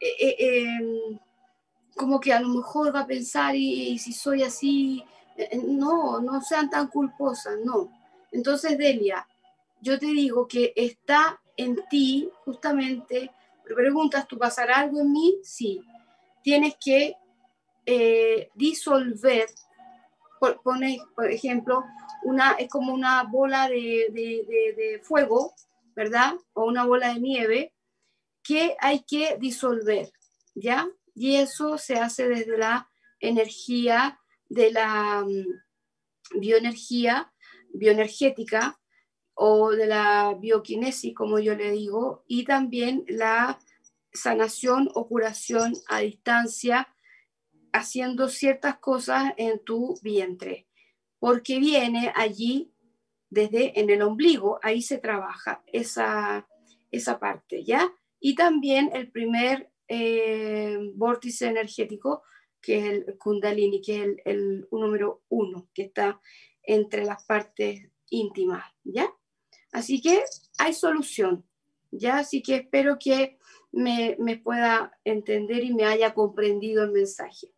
eh, 0.00 0.16
eh, 0.20 0.36
em, 0.38 1.18
como 1.96 2.20
que 2.20 2.32
a 2.32 2.40
lo 2.40 2.48
mejor 2.48 2.94
va 2.94 3.00
a 3.00 3.06
pensar 3.06 3.54
y, 3.54 3.98
si 3.98 4.12
soy 4.12 4.42
así, 4.42 5.04
eh, 5.36 5.58
no, 5.64 6.20
no 6.20 6.40
sean 6.40 6.70
tan 6.70 6.88
culposas, 6.88 7.58
no. 7.64 7.90
Entonces, 8.32 8.76
Delia, 8.76 9.26
yo 9.80 9.98
te 9.98 10.06
digo 10.06 10.48
que 10.48 10.72
está 10.76 11.40
en 11.56 11.78
ti 11.88 12.30
justamente, 12.44 13.30
preguntas, 13.64 14.26
¿tú 14.26 14.38
pasará 14.38 14.78
algo 14.78 15.00
en 15.00 15.12
mí? 15.12 15.38
Sí. 15.42 15.82
Tienes 16.42 16.74
que 16.82 17.16
disolver, 18.54 19.46
por, 20.40 20.62
por 20.62 21.30
ejemplo, 21.30 21.84
una, 22.24 22.52
es 22.52 22.68
como 22.68 22.92
una 22.92 23.22
bola 23.24 23.68
de, 23.68 25.00
fuego, 25.04 25.54
¿verdad? 25.94 26.34
O 26.54 26.64
una 26.64 26.84
bola 26.84 27.12
de 27.12 27.20
nieve 27.20 27.72
que 28.42 28.76
hay 28.80 29.04
que 29.04 29.36
disolver, 29.38 30.10
¿ya? 30.54 30.88
Y 31.14 31.36
eso 31.36 31.78
se 31.78 31.94
hace 31.96 32.28
desde 32.28 32.58
la 32.58 32.90
energía 33.20 34.20
de 34.48 34.72
la 34.72 35.24
mm, 35.24 36.40
bioenergía, 36.40 37.32
bioenergética 37.72 38.80
o 39.34 39.70
de 39.70 39.86
la 39.86 40.36
bioquinesis, 40.38 41.14
como 41.14 41.38
yo 41.38 41.54
le 41.54 41.70
digo, 41.70 42.24
y 42.26 42.44
también 42.44 43.04
la 43.08 43.58
sanación 44.12 44.90
o 44.94 45.08
curación 45.08 45.74
a 45.88 46.00
distancia, 46.00 46.88
haciendo 47.72 48.28
ciertas 48.28 48.78
cosas 48.78 49.32
en 49.36 49.58
tu 49.64 49.98
vientre 50.02 50.68
porque 51.24 51.58
viene 51.58 52.12
allí 52.14 52.70
desde 53.30 53.80
en 53.80 53.88
el 53.88 54.02
ombligo, 54.02 54.60
ahí 54.62 54.82
se 54.82 54.98
trabaja 54.98 55.64
esa, 55.72 56.46
esa 56.90 57.18
parte, 57.18 57.64
¿ya? 57.64 57.90
Y 58.20 58.34
también 58.34 58.90
el 58.92 59.10
primer 59.10 59.72
eh, 59.88 60.78
vórtice 60.94 61.46
energético, 61.46 62.22
que 62.60 62.78
es 62.78 62.84
el 62.84 63.18
kundalini, 63.18 63.80
que 63.80 64.02
es 64.02 64.16
el, 64.24 64.66
número 64.70 65.22
uno, 65.28 65.68
que 65.74 65.82
está 65.82 66.20
entre 66.62 67.04
las 67.04 67.24
partes 67.24 67.82
íntimas, 68.08 68.64
¿ya? 68.84 69.12
Así 69.72 70.00
que 70.00 70.24
hay 70.58 70.72
solución, 70.72 71.44
¿ya? 71.90 72.18
Así 72.18 72.42
que 72.42 72.56
espero 72.56 72.98
que 72.98 73.38
me, 73.72 74.16
me 74.18 74.38
pueda 74.38 74.98
entender 75.04 75.64
y 75.64 75.74
me 75.74 75.84
haya 75.84 76.14
comprendido 76.14 76.84
el 76.84 76.92
mensaje. 76.92 77.54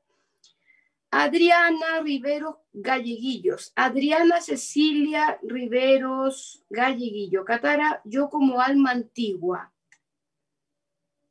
Adriana 1.10 2.00
Riveros 2.02 2.56
Galleguillos. 2.72 3.72
Adriana 3.74 4.40
Cecilia 4.40 5.38
Riveros 5.42 6.64
Galleguillo. 6.68 7.44
Catara, 7.44 8.02
yo 8.04 8.28
como 8.28 8.60
alma 8.60 8.90
antigua. 8.90 9.72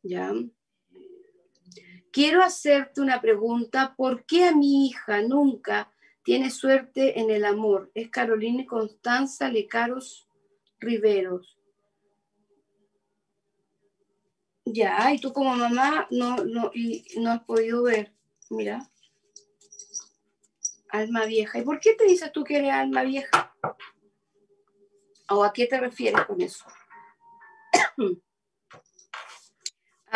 ¿Ya? 0.02 0.34
Quiero 2.16 2.42
hacerte 2.42 3.02
una 3.02 3.20
pregunta. 3.20 3.94
¿Por 3.98 4.26
qué 4.26 4.46
a 4.46 4.56
mi 4.56 4.88
hija 4.88 5.22
nunca 5.22 5.92
tiene 6.24 6.50
suerte 6.50 7.20
en 7.20 7.30
el 7.30 7.44
amor? 7.44 7.92
Es 7.94 8.10
Carolina 8.10 8.66
Constanza 8.66 9.50
Lecaros 9.50 10.26
Riveros. 10.80 11.58
Ya, 14.64 15.12
y 15.14 15.20
tú 15.20 15.34
como 15.34 15.58
mamá 15.58 16.08
no, 16.10 16.38
no, 16.38 16.72
y 16.74 17.06
no 17.18 17.32
has 17.32 17.44
podido 17.44 17.84
ver. 17.84 18.14
Mira 18.50 18.90
alma 20.88 21.26
vieja. 21.26 21.60
¿Y 21.60 21.64
por 21.64 21.82
qué 21.82 21.96
te 21.96 22.06
dices 22.06 22.32
tú 22.32 22.46
que 22.46 22.56
eres 22.56 22.72
alma 22.72 23.04
vieja? 23.04 23.54
¿O 25.32 25.44
a 25.44 25.52
qué 25.52 25.68
te 25.68 25.82
refieres 25.82 26.24
con 26.24 26.40
eso? 26.40 26.64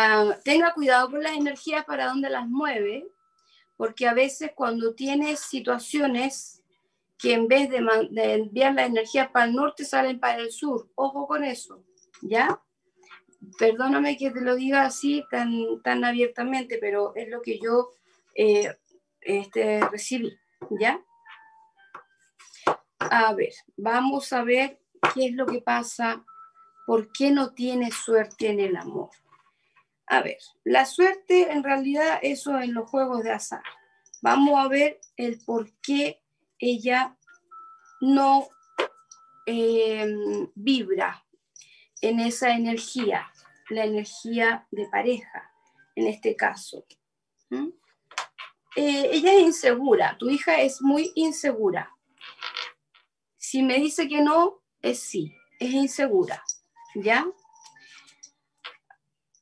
Ah, 0.02 0.38
tenga 0.46 0.74
cuidado 0.74 1.12
con 1.12 1.22
las 1.22 1.34
energías 1.34 1.84
para 1.84 2.08
dónde 2.08 2.30
las 2.30 2.48
mueve, 2.48 3.06
porque 3.76 4.08
a 4.08 4.14
veces 4.14 4.54
cuando 4.56 4.96
tienes 4.96 5.42
situaciones 5.42 6.64
que 7.18 7.34
en 7.34 7.50
vez 7.50 7.70
de, 7.70 7.80
enviar 8.34 8.76
las 8.76 8.88
energías 8.88 9.30
para 9.30 9.48
el 9.48 9.56
norte 9.56 9.84
salen 9.84 10.18
para 10.18 10.38
el 10.38 10.54
sur, 10.54 10.90
ojo 10.96 11.28
con 11.28 11.44
eso, 11.44 11.84
¿ya? 12.22 12.62
Perdóname 13.58 14.16
que 14.16 14.32
te 14.32 14.40
lo 14.40 14.56
diga 14.56 14.84
así 14.84 15.26
tan, 15.30 15.82
tan 15.84 16.06
abiertamente, 16.06 16.78
pero 16.80 17.14
es 17.18 17.28
lo 17.28 17.42
que 17.42 17.60
yo 17.60 17.90
eh, 18.36 18.74
este, 19.20 19.82
recibí. 19.90 20.34
¿Ya? 20.80 21.04
A 23.00 23.34
ver, 23.34 23.52
vamos 23.76 24.32
a 24.32 24.44
ver 24.46 24.80
qué 25.14 25.26
es 25.26 25.34
lo 25.34 25.46
que 25.46 25.60
pasa 25.60 26.24
¿por 26.86 27.12
qué 27.12 27.32
no 27.32 27.54
tiene 27.54 27.92
suerte 27.92 28.50
en 28.50 28.62
el 28.62 28.78
amor? 28.78 29.10
A 30.10 30.24
ver, 30.24 30.38
la 30.64 30.86
suerte 30.86 31.52
en 31.52 31.64
realidad 31.64 32.18
eso 32.24 32.60
en 32.60 32.74
los 32.74 32.90
juegos 32.90 33.24
de 33.24 33.32
azar. 33.32 33.62
Vamos 34.24 34.58
a 34.58 34.68
ver 34.68 35.00
el 35.18 35.40
por 35.46 35.72
qué 35.82 36.20
ella 36.58 37.16
no 38.02 38.48
em, 39.46 40.50
vibra 40.56 41.24
en 42.02 42.20
esa 42.20 42.56
energía, 42.56 43.32
la 43.70 43.86
energía 43.86 44.68
de 44.72 44.88
pareja, 44.88 45.52
en 45.96 46.08
este 46.08 46.36
caso. 46.36 46.86
Eh, 48.76 49.10
ella 49.12 49.34
es 49.34 49.42
insegura, 49.42 50.18
tu 50.18 50.28
hija 50.28 50.60
es 50.60 50.82
muy 50.82 51.12
insegura. 51.14 51.96
Si 53.38 53.62
me 53.62 53.76
dice 53.76 54.08
que 54.08 54.22
no, 54.22 54.64
es 54.82 55.02
sí, 55.02 55.36
es 55.60 55.72
insegura, 55.72 56.44
¿ya? 56.96 57.28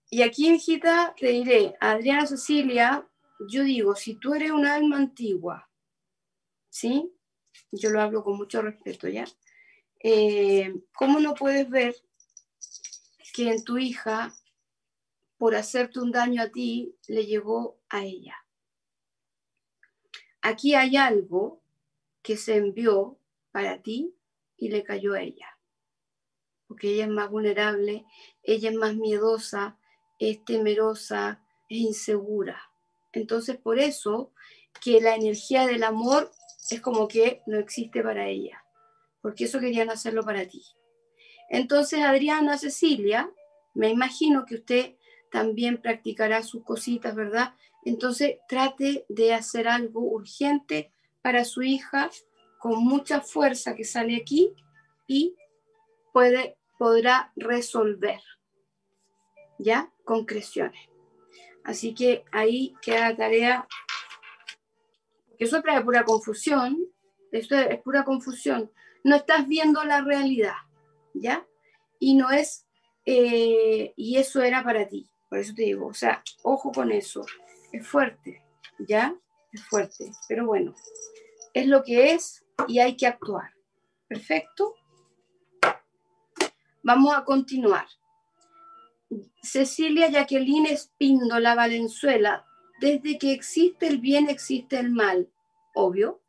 Y 0.10 0.22
aquí, 0.22 0.50
hijita, 0.50 1.14
te 1.18 1.28
diré, 1.28 1.76
Adriana 1.82 2.26
Cecilia, 2.26 3.06
yo 3.50 3.64
digo, 3.64 3.94
si 3.94 4.16
tú 4.16 4.34
eres 4.34 4.52
un 4.52 4.66
alma 4.66 4.98
antigua, 4.98 5.70
¿sí? 6.70 7.12
Yo 7.72 7.90
lo 7.90 8.02
hablo 8.02 8.24
con 8.24 8.38
mucho 8.38 8.62
respeto, 8.62 9.10
¿ya? 9.10 9.26
Eh, 10.02 10.74
¿Cómo 10.94 11.20
no 11.20 11.34
puedes 11.34 11.70
ver 11.70 11.96
que 13.34 13.52
en 13.52 13.64
tu 13.66 13.78
hija, 13.78 14.34
por 15.38 15.56
hacerte 15.56 16.00
un 16.00 16.12
daño 16.12 16.42
a 16.42 16.50
ti, 16.50 16.96
le 17.08 17.26
llegó 17.26 17.78
a 17.90 18.06
ella? 18.06 18.36
Aquí 20.42 20.74
hay 20.74 20.96
algo 20.96 21.62
que 22.22 22.38
se 22.38 22.56
envió 22.56 23.20
para 23.52 23.82
ti 23.82 24.16
y 24.56 24.70
le 24.70 24.84
cayó 24.84 25.16
a 25.16 25.22
ella. 25.22 25.60
Porque 26.68 26.92
ella 26.92 27.06
es 27.06 27.12
más 27.12 27.30
vulnerable, 27.30 28.06
ella 28.44 28.70
es 28.70 28.76
más 28.76 28.96
miedosa, 28.96 29.78
es 30.20 30.44
temerosa, 30.46 31.44
es 31.70 31.78
insegura. 31.80 32.62
Entonces, 33.12 33.58
por 33.58 33.80
eso 33.80 34.32
que 34.82 35.02
la 35.02 35.16
energía 35.16 35.66
del 35.66 35.84
amor 35.84 36.32
es 36.70 36.82
como 36.82 37.08
que 37.08 37.42
no 37.48 37.58
existe 37.58 38.04
para 38.04 38.28
ella, 38.28 38.64
porque 39.22 39.46
eso 39.46 39.60
querían 39.60 39.90
hacerlo 39.90 40.24
para 40.24 40.48
ti. 40.48 40.64
Entonces, 41.50 42.02
Adriana 42.02 42.58
Cecilia, 42.58 43.32
me 43.74 43.90
imagino 43.90 44.46
que 44.46 44.56
usted 44.56 44.96
también 45.32 45.82
practicará 45.82 46.44
sus 46.44 46.64
cositas, 46.64 47.16
¿verdad? 47.16 47.54
Entonces, 47.86 48.38
trate 48.48 49.06
de 49.08 49.34
hacer 49.34 49.68
algo 49.68 50.02
urgente 50.02 50.92
para 51.22 51.46
su 51.46 51.62
hija 51.62 52.10
con 52.60 52.84
mucha 52.84 53.22
fuerza 53.22 53.76
que 53.76 53.86
sale 53.86 54.18
aquí 54.18 54.54
y 55.08 55.36
puede, 56.12 56.58
podrá 56.78 57.32
resolver, 57.36 58.22
¿ya? 59.58 59.92
Concreciones. 60.08 60.90
Así 61.66 61.94
que 61.94 62.24
ahí 62.32 62.74
queda 62.82 63.10
la 63.10 63.18
tarea, 63.18 63.68
que 65.38 65.44
eso 65.44 65.62
trae 65.62 65.84
pura 65.84 66.06
confusión, 66.06 66.78
esto 67.34 67.58
es 67.58 67.82
pura 67.82 68.06
confusión. 68.06 68.72
No 69.04 69.18
estás 69.18 69.50
viendo 69.50 69.84
la 69.84 70.00
realidad, 70.00 70.56
¿ya? 71.14 71.46
Y 72.00 72.16
no 72.16 72.32
es, 72.32 72.66
eh, 73.06 73.92
y 73.98 74.16
eso 74.16 74.42
era 74.42 74.64
para 74.64 74.88
ti. 74.88 75.10
Por 75.28 75.40
eso 75.40 75.54
te 75.54 75.64
digo, 75.64 75.88
o 75.88 75.94
sea, 75.94 76.24
ojo 76.42 76.72
con 76.72 76.90
eso. 76.90 77.26
Es 77.74 77.86
fuerte, 77.86 78.42
¿ya? 78.80 79.14
Es 79.52 79.62
fuerte. 79.66 80.10
Pero 80.30 80.46
bueno, 80.46 80.74
es 81.54 81.68
lo 81.68 81.84
que 81.84 82.14
es 82.14 82.46
y 82.70 82.80
hay 82.80 82.96
que 82.96 83.08
actuar. 83.08 83.52
Perfecto. 84.08 84.74
Vamos 86.82 87.14
a 87.14 87.26
continuar. 87.26 87.88
Cecilia 89.42 90.10
Jacqueline 90.10 90.68
Espíndola 90.68 91.56
Valenzuela, 91.56 92.46
desde 92.80 93.18
que 93.18 93.32
existe 93.32 93.88
el 93.88 94.00
bien 94.00 94.30
existe 94.30 94.78
el 94.78 94.92
mal, 94.92 95.30
obvio. 95.74 96.22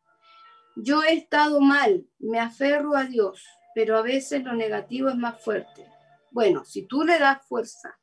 Yo 0.77 1.03
he 1.03 1.15
estado 1.15 1.61
mal, 1.61 2.07
me 2.19 2.39
aferro 2.39 2.97
a 2.97 3.05
Dios, 3.05 3.45
pero 3.75 3.97
a 3.97 4.03
veces 4.03 4.45
lo 4.45 4.55
negativo 4.55 5.09
es 5.09 5.17
más 5.17 5.43
fuerte. 5.43 5.87
Bueno, 6.31 6.65
si 6.65 6.83
tú 6.83 7.03
le 7.03 7.19
das 7.19 7.45
fuerza, 7.47 7.99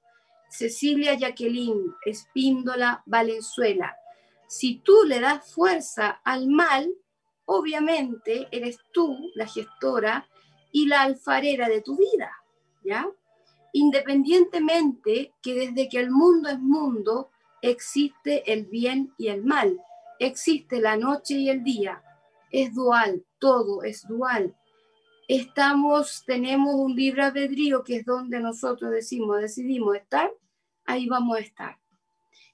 Cecilia 0.49 1.15
Jacqueline 1.15 1.95
Espíndola 2.05 3.01
Valenzuela, 3.05 3.95
si 4.47 4.75
tú 4.79 5.03
le 5.05 5.19
das 5.19 5.51
fuerza 5.53 6.21
al 6.23 6.47
mal, 6.47 6.93
obviamente 7.45 8.47
eres 8.51 8.77
tú 8.91 9.31
la 9.35 9.47
gestora 9.47 10.27
y 10.71 10.87
la 10.87 11.03
alfarera 11.03 11.69
de 11.69 11.81
tu 11.81 11.97
vida, 11.97 12.31
¿ya? 12.83 13.07
Independientemente 13.77 15.33
que 15.41 15.53
desde 15.53 15.89
que 15.89 15.99
el 15.99 16.09
mundo 16.09 16.47
es 16.47 16.59
mundo, 16.59 17.29
existe 17.61 18.53
el 18.53 18.67
bien 18.67 19.13
y 19.17 19.27
el 19.27 19.43
mal, 19.43 19.81
existe 20.17 20.79
la 20.79 20.95
noche 20.95 21.33
y 21.33 21.49
el 21.49 21.61
día, 21.61 22.01
es 22.51 22.73
dual, 22.73 23.25
todo 23.37 23.83
es 23.83 24.07
dual. 24.07 24.55
Estamos, 25.27 26.23
tenemos 26.25 26.73
un 26.75 26.95
libre 26.95 27.23
albedrío 27.23 27.83
que 27.83 27.97
es 27.97 28.05
donde 28.05 28.39
nosotros 28.39 28.91
decimos, 28.91 29.41
decidimos 29.41 29.97
estar, 29.97 30.31
ahí 30.85 31.09
vamos 31.09 31.35
a 31.35 31.41
estar. 31.41 31.77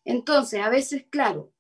Entonces, 0.03 0.59
a 0.59 0.69
veces, 0.69 1.05
claro, 1.11 1.51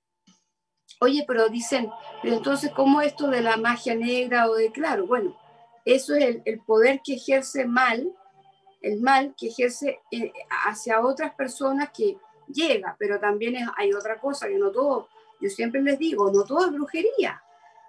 Oye, 0.99 1.23
pero 1.27 1.49
dicen, 1.49 1.89
pero 2.21 2.35
entonces, 2.35 2.71
¿cómo 2.75 3.01
esto 3.01 3.27
de 3.27 3.41
la 3.41 3.57
magia 3.57 3.95
negra 3.95 4.49
o 4.49 4.55
de 4.55 4.71
claro? 4.71 5.07
Bueno, 5.07 5.35
eso 5.85 6.15
es 6.15 6.41
el, 6.45 6.59
poder 6.61 7.01
que 7.03 7.13
ejerce 7.15 7.65
mal, 7.65 8.11
el 8.81 8.99
mal 9.01 9.35
que 9.37 9.47
ejerce 9.47 9.99
eh, 10.11 10.33
hacia 10.65 11.01
otras 11.01 11.33
personas 11.35 11.91
que 11.91 12.17
llega, 12.47 12.95
pero 12.99 13.19
también 13.19 13.55
hay 13.77 13.93
otra 13.93 14.19
cosa 14.19 14.47
que 14.47 14.57
no 14.57 14.71
todo, 14.71 15.07
yo 15.39 15.49
siempre 15.49 15.81
les 15.81 15.97
digo, 15.97 16.31
no 16.31 16.43
todo 16.43 16.65
es 16.65 16.71
brujería, 16.71 17.41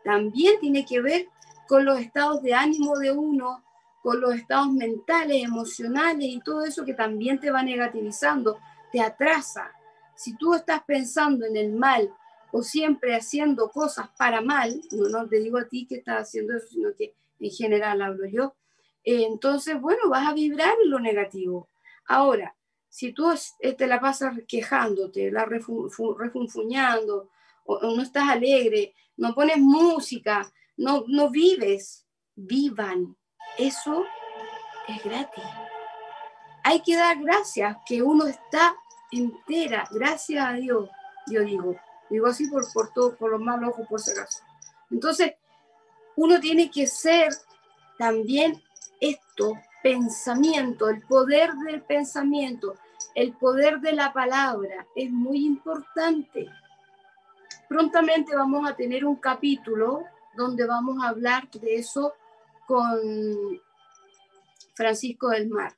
también 0.04 0.60
tiene 0.60 0.84
que 0.84 1.00
ver 1.00 1.28
con 1.66 1.84
los 1.84 1.98
estados 1.98 2.42
de 2.42 2.54
ánimo 2.54 2.98
de 2.98 3.12
uno, 3.12 3.64
con 4.02 4.20
los 4.20 4.34
estados 4.34 4.72
mentales, 4.72 5.44
emocionales 5.44 6.26
y 6.28 6.40
todo 6.40 6.64
eso 6.64 6.84
que 6.84 6.94
también 6.94 7.38
te 7.38 7.50
va 7.50 7.62
negativizando, 7.62 8.58
te 8.90 9.00
atrasa. 9.00 9.70
Si 10.16 10.36
tú 10.36 10.54
estás 10.54 10.82
pensando 10.84 11.46
en 11.46 11.56
el 11.56 11.72
mal 11.72 12.12
o 12.50 12.62
siempre 12.62 13.14
haciendo 13.14 13.70
cosas 13.70 14.08
para 14.18 14.40
mal, 14.40 14.82
no, 14.90 15.08
no 15.08 15.28
te 15.28 15.38
digo 15.38 15.58
a 15.58 15.68
ti 15.68 15.86
que 15.86 15.96
estás 15.96 16.28
haciendo 16.28 16.56
eso, 16.56 16.66
sino 16.66 16.88
que 16.96 17.14
en 17.38 17.50
general 17.50 18.02
hablo 18.02 18.26
yo, 18.26 18.54
entonces, 19.04 19.80
bueno, 19.80 20.08
vas 20.08 20.28
a 20.28 20.34
vibrar 20.34 20.74
lo 20.84 20.98
negativo. 21.00 21.68
Ahora, 22.06 22.54
si 22.88 23.12
tú 23.12 23.32
te 23.78 23.86
la 23.86 24.00
pasas 24.00 24.34
quejándote, 24.46 25.30
la 25.30 25.44
refunfuñando, 25.46 27.30
o, 27.64 27.80
no 27.80 28.02
estás 28.02 28.28
alegre, 28.28 28.94
no 29.16 29.34
pones 29.34 29.58
música, 29.58 30.50
no, 30.76 31.04
no 31.08 31.30
vives, 31.30 32.06
vivan. 32.34 33.16
Eso 33.56 34.04
es 34.88 35.02
gratis. 35.02 35.44
Hay 36.64 36.82
que 36.82 36.96
dar 36.96 37.18
gracias 37.20 37.76
que 37.86 38.02
uno 38.02 38.26
está 38.26 38.74
entera, 39.10 39.88
gracias 39.90 40.44
a 40.44 40.52
Dios, 40.52 40.88
yo 41.26 41.42
digo. 41.42 41.76
Digo 42.10 42.26
así 42.26 42.46
por, 42.48 42.70
por 42.72 42.92
todo, 42.92 43.16
por 43.16 43.30
los 43.30 43.40
malos 43.40 43.70
ojos, 43.70 43.86
por 43.88 44.00
si 44.00 44.10
acaso. 44.10 44.42
Entonces, 44.90 45.32
uno 46.16 46.38
tiene 46.40 46.70
que 46.70 46.86
ser 46.86 47.32
también 47.98 48.62
esto, 49.02 49.54
pensamiento, 49.82 50.88
el 50.88 51.02
poder 51.02 51.52
del 51.66 51.82
pensamiento, 51.82 52.76
el 53.16 53.32
poder 53.36 53.80
de 53.80 53.92
la 53.92 54.12
palabra, 54.12 54.86
es 54.94 55.10
muy 55.10 55.44
importante. 55.44 56.48
Prontamente 57.68 58.34
vamos 58.36 58.68
a 58.68 58.76
tener 58.76 59.04
un 59.04 59.16
capítulo 59.16 60.04
donde 60.36 60.64
vamos 60.66 61.02
a 61.02 61.08
hablar 61.08 61.50
de 61.50 61.74
eso 61.74 62.14
con 62.66 63.60
Francisco 64.74 65.30
del 65.30 65.48
Mar, 65.48 65.76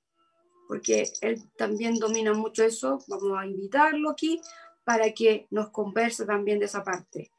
porque 0.69 1.11
él 1.23 1.43
también 1.57 1.95
domina 1.95 2.35
mucho 2.35 2.63
eso. 2.63 2.99
Vamos 3.09 3.39
a 3.39 3.47
invitarlo 3.47 4.11
aquí 4.11 4.41
para 4.85 5.13
que 5.13 5.47
nos 5.51 5.71
converse 5.71 6.27
también 6.27 6.59
de 6.59 6.67
esa 6.67 6.85
parte. 6.85 7.33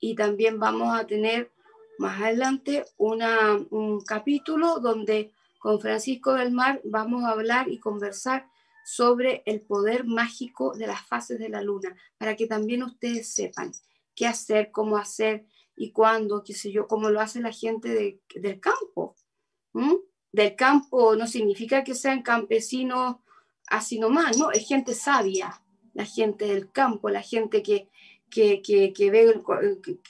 Y 0.00 0.14
también 0.14 0.58
vamos 0.58 0.98
a 0.98 1.06
tener 1.06 1.52
más 1.98 2.20
adelante 2.20 2.84
un 2.98 4.00
capítulo 4.06 4.78
donde 4.80 5.32
con 5.58 5.80
Francisco 5.80 6.34
del 6.34 6.52
Mar 6.52 6.80
vamos 6.84 7.24
a 7.24 7.30
hablar 7.30 7.68
y 7.68 7.78
conversar 7.78 8.48
sobre 8.84 9.42
el 9.46 9.62
poder 9.62 10.04
mágico 10.04 10.72
de 10.76 10.86
las 10.86 11.04
fases 11.06 11.38
de 11.40 11.48
la 11.48 11.60
luna, 11.60 11.96
para 12.18 12.36
que 12.36 12.46
también 12.46 12.84
ustedes 12.84 13.34
sepan 13.34 13.72
qué 14.14 14.26
hacer, 14.26 14.70
cómo 14.70 14.96
hacer 14.96 15.44
y 15.74 15.90
cuándo, 15.90 16.44
qué 16.44 16.54
sé 16.54 16.70
yo, 16.70 16.86
cómo 16.86 17.10
lo 17.10 17.20
hace 17.20 17.40
la 17.40 17.50
gente 17.50 18.20
del 18.34 18.60
campo. 18.60 19.16
Del 20.30 20.54
campo 20.54 21.16
no 21.16 21.26
significa 21.26 21.82
que 21.82 21.94
sean 21.94 22.22
campesinos 22.22 23.16
así 23.66 23.98
nomás, 23.98 24.38
no, 24.38 24.52
es 24.52 24.66
gente 24.66 24.94
sabia, 24.94 25.60
la 25.92 26.04
gente 26.04 26.46
del 26.46 26.70
campo, 26.70 27.10
la 27.10 27.22
gente 27.22 27.62
que, 27.62 27.88
que, 28.30 28.62
que, 28.62 29.10
ve, 29.10 29.42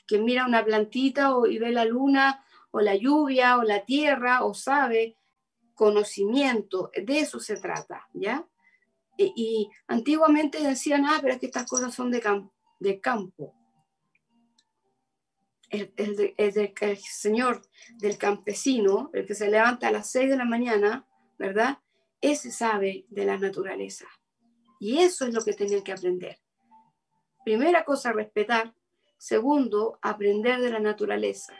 que, 0.07 0.19
mira 0.19 0.47
una 0.47 0.65
plantita 0.65 1.37
o, 1.37 1.47
y 1.47 1.59
ve 1.59 1.71
la 1.73 1.85
luna 1.85 2.45
o 2.71 2.81
la 2.81 2.95
lluvia 2.95 3.59
o 3.59 3.63
la 3.63 3.85
tierra 3.85 4.45
o 4.45 4.55
sabe 4.55 5.17
conocimiento, 5.75 6.91
de 6.97 7.21
eso 7.21 7.39
se 7.39 7.57
trata, 7.59 8.09
¿ya? 8.15 8.49
Y, 9.19 9.71
antiguamente 9.87 10.61
decían, 10.61 11.05
ah, 11.07 11.19
pero 11.21 11.35
es 11.35 11.41
que 11.41 11.47
estas 11.47 11.67
cosas 11.67 11.95
son 11.95 12.11
de, 12.11 12.23
de 12.81 13.01
campo. 13.01 13.55
El, 15.69 15.93
el, 15.97 16.99
señor 16.99 17.63
del 17.97 18.19
campesino, 18.19 19.11
el 19.13 19.27
que 19.27 19.35
se 19.35 19.51
levanta 19.51 19.89
a 19.89 19.93
las 19.93 20.11
6 20.11 20.31
de 20.31 20.37
la 20.37 20.45
mañana, 20.45 21.07
¿verdad? 21.39 21.79
Ese 22.21 22.51
sabe 22.51 23.07
de 23.09 23.25
la 23.25 23.37
naturaleza. 23.39 24.07
Y 24.79 24.99
eso 24.99 25.27
es 25.27 25.35
lo 25.35 25.43
que 25.43 25.55
tienen 25.55 25.83
que 25.83 25.93
aprender. 25.93 26.39
Primera 27.47 27.85
cosa, 27.85 28.11
respetar. 28.11 28.75
Segundo, 29.19 30.01
aprender 30.03 30.61
de 30.61 30.69
la 30.69 30.81
naturaleza, 30.81 31.55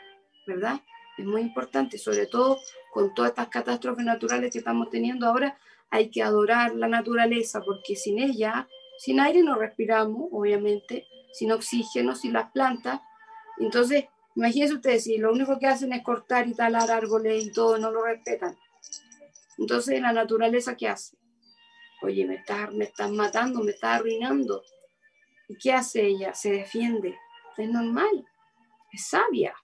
¿verdad? 0.45 0.81
Es 1.17 1.23
muy 1.23 1.39
importante, 1.39 1.97
sobre 1.97 2.25
todo 2.25 2.57
con 2.91 3.13
todas 3.13 3.31
estas 3.31 3.47
catástrofes 3.47 4.03
naturales 4.03 4.51
que 4.51 4.57
estamos 4.57 4.89
teniendo 4.89 5.25
ahora, 5.25 5.57
hay 5.89 6.09
que 6.09 6.21
adorar 6.21 6.75
la 6.75 6.89
naturaleza, 6.89 7.61
porque 7.61 7.95
sin 7.95 8.19
ella, 8.19 8.67
sin 8.99 9.21
aire 9.21 9.41
no 9.43 9.55
respiramos, 9.55 10.27
obviamente, 10.33 11.07
sin 11.31 11.53
oxígeno, 11.53 12.15
sin 12.15 12.33
las 12.33 12.51
plantas. 12.51 12.99
Entonces, 13.57 14.07
imagínense 14.35 14.73
ustedes, 14.73 15.05
si 15.05 15.17
lo 15.17 15.31
único 15.31 15.57
que 15.57 15.67
hacen 15.67 15.93
es 15.93 16.03
cortar 16.03 16.49
y 16.49 16.53
talar 16.53 16.91
árboles 16.91 17.45
y 17.45 17.53
todo, 17.53 17.77
no 17.77 17.91
lo 17.91 18.03
respetan. 18.03 18.57
Entonces, 19.57 20.01
la 20.01 20.11
naturaleza, 20.11 20.75
¿qué 20.75 20.89
hace? 20.89 21.15
Oye, 22.01 22.25
me 22.25 22.35
estás, 22.35 22.73
me 22.73 22.83
estás 22.83 23.09
matando, 23.09 23.63
me 23.63 23.71
estás 23.71 24.01
arruinando. 24.01 24.63
¿Y 25.47 25.57
qué 25.57 25.73
hace 25.73 26.05
ella? 26.05 26.33
Se 26.33 26.51
defiende. 26.51 27.17
Es 27.57 27.69
normal, 27.69 28.25
es 28.91 29.07
sabia. 29.07 29.55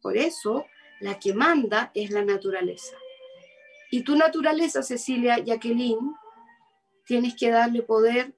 Por 0.00 0.16
eso, 0.16 0.66
la 1.00 1.18
que 1.18 1.34
manda 1.34 1.90
es 1.94 2.10
la 2.10 2.24
naturaleza. 2.24 2.96
Y 3.90 4.02
tu 4.02 4.16
naturaleza, 4.16 4.82
Cecilia 4.82 5.38
Jacqueline, 5.38 6.14
tienes 7.04 7.36
que 7.36 7.50
darle 7.50 7.82
poder 7.82 8.34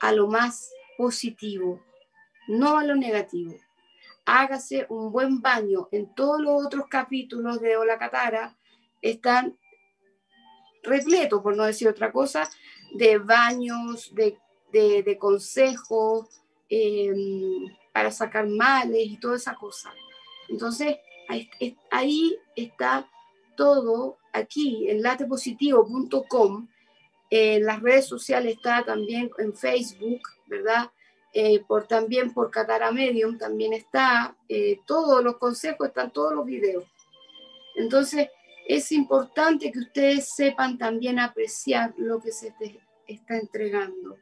a 0.00 0.12
lo 0.12 0.28
más 0.28 0.70
positivo, 0.96 1.82
no 2.48 2.78
a 2.78 2.84
lo 2.84 2.94
negativo. 2.94 3.56
Hágase 4.24 4.86
un 4.88 5.12
buen 5.12 5.40
baño. 5.40 5.88
En 5.92 6.14
todos 6.14 6.40
los 6.40 6.66
otros 6.66 6.88
capítulos 6.88 7.60
de 7.60 7.76
Hola 7.76 7.98
Catara 7.98 8.56
están 9.00 9.56
repletos, 10.82 11.42
por 11.42 11.56
no 11.56 11.64
decir 11.64 11.88
otra 11.88 12.12
cosa, 12.12 12.48
de 12.94 13.18
baños, 13.18 14.14
de, 14.14 14.38
consejos 15.18 16.28
em, 16.68 17.66
para 17.92 18.10
sacar 18.10 18.46
males 18.46 19.06
y 19.06 19.16
toda 19.18 19.36
esa 19.36 19.54
cosa. 19.54 19.92
Entonces, 20.48 20.96
ahí 21.90 22.38
está 22.54 23.08
todo 23.56 24.18
aquí 24.32 24.88
en 24.88 25.02
latepositivo.com. 25.02 26.68
En 27.30 27.64
las 27.64 27.82
redes 27.82 28.06
sociales 28.06 28.54
está 28.56 28.84
también 28.84 29.30
en 29.38 29.54
Facebook, 29.54 30.20
¿verdad? 30.46 30.90
Eh, 31.32 31.62
por, 31.66 31.86
también 31.86 32.32
por 32.32 32.50
Catara 32.50 32.92
Medium 32.92 33.36
también 33.36 33.72
está. 33.72 34.36
Eh, 34.48 34.80
todos 34.86 35.22
los 35.24 35.36
consejos, 35.38 35.88
están 35.88 36.12
todos 36.12 36.34
los 36.34 36.46
videos. 36.46 36.84
Entonces, 37.74 38.28
es 38.66 38.90
importante 38.92 39.70
que 39.70 39.80
ustedes 39.80 40.34
sepan 40.34 40.78
también 40.78 41.18
apreciar 41.18 41.94
lo 41.96 42.20
que 42.20 42.32
se 42.32 42.54
está 43.06 43.36
entregando. 43.36 44.16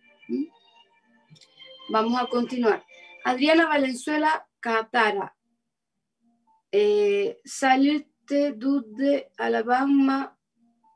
Vamos 1.91 2.20
a 2.20 2.27
continuar. 2.27 2.85
Adriana 3.25 3.66
Valenzuela 3.66 4.47
Catara. 4.61 5.37
Eh, 6.72 7.41
de 8.27 9.31
Alabama. 9.37 10.37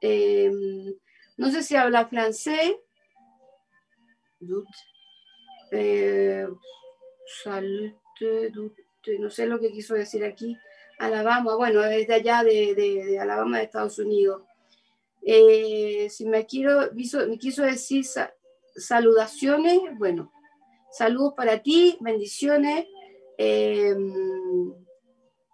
Em, 0.00 0.94
no 1.36 1.50
sé 1.50 1.62
si 1.62 1.76
habla 1.76 2.08
francés. 2.08 2.76
Eh, 5.70 6.46
no 9.18 9.30
sé 9.30 9.46
lo 9.46 9.60
que 9.60 9.70
quiso 9.70 9.94
decir 9.94 10.24
aquí. 10.24 10.56
Alabama, 10.98 11.54
bueno, 11.54 11.80
desde 11.82 12.14
allá 12.14 12.42
de, 12.42 13.18
Alabama, 13.20 13.58
de 13.58 13.64
Estados 13.64 13.98
Unidos. 13.98 14.42
Eh, 15.22 16.08
si 16.10 16.26
me, 16.26 16.46
quiero, 16.46 16.90
me 16.92 17.38
quiso 17.38 17.62
decir 17.62 18.04
saludaciones, 18.78 19.80
bueno, 19.96 20.32
saludos 20.90 21.34
para 21.36 21.62
ti, 21.62 21.96
bendiciones. 22.00 22.86
Em, 23.36 24.12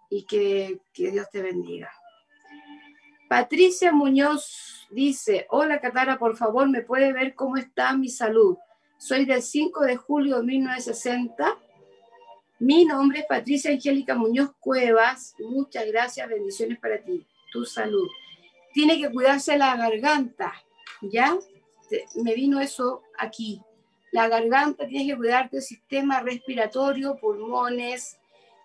y 0.09 0.23
que, 0.25 0.79
Dios 0.93 1.29
te 1.29 1.41
bendiga. 1.41 1.91
Patricia 3.29 3.91
Muñoz 3.91 4.87
dice, 4.91 5.45
hola 5.49 5.81
Catara, 5.81 6.17
por 6.17 6.37
favor, 6.37 6.69
¿me 6.69 6.81
puede 6.81 7.11
ver 7.11 7.35
cómo 7.35 7.57
está 7.57 7.95
mi 7.95 8.09
salud? 8.09 8.57
Soy 8.97 9.25
del 9.25 9.41
5 9.41 9.83
de 9.83 9.97
julio 9.97 10.37
de 10.37 10.43
1960. 10.43 11.57
Mi 12.59 12.85
nombre 12.85 13.19
es 13.19 13.25
Patricia 13.25 13.71
Angélica 13.71 14.15
Muñoz 14.15 14.51
Cuevas. 14.59 15.35
Muchas 15.39 15.85
gracias, 15.87 16.29
bendiciones 16.29 16.79
para 16.79 17.03
ti, 17.03 17.25
tu 17.51 17.65
salud. 17.65 18.07
Tiene 18.73 18.99
que 18.99 19.11
cuidarse 19.11 19.57
la 19.57 19.75
garganta, 19.75 20.53
¿ya? 21.01 21.37
Me 22.15 22.33
vino 22.33 22.59
eso 22.59 23.03
aquí. 23.17 23.61
La 24.11 24.27
garganta, 24.27 24.87
tiene 24.87 25.07
que 25.07 25.17
cuidarte 25.17 25.57
el 25.57 25.63
sistema 25.63 26.21
respiratorio, 26.21 27.17
pulmones, 27.17 28.17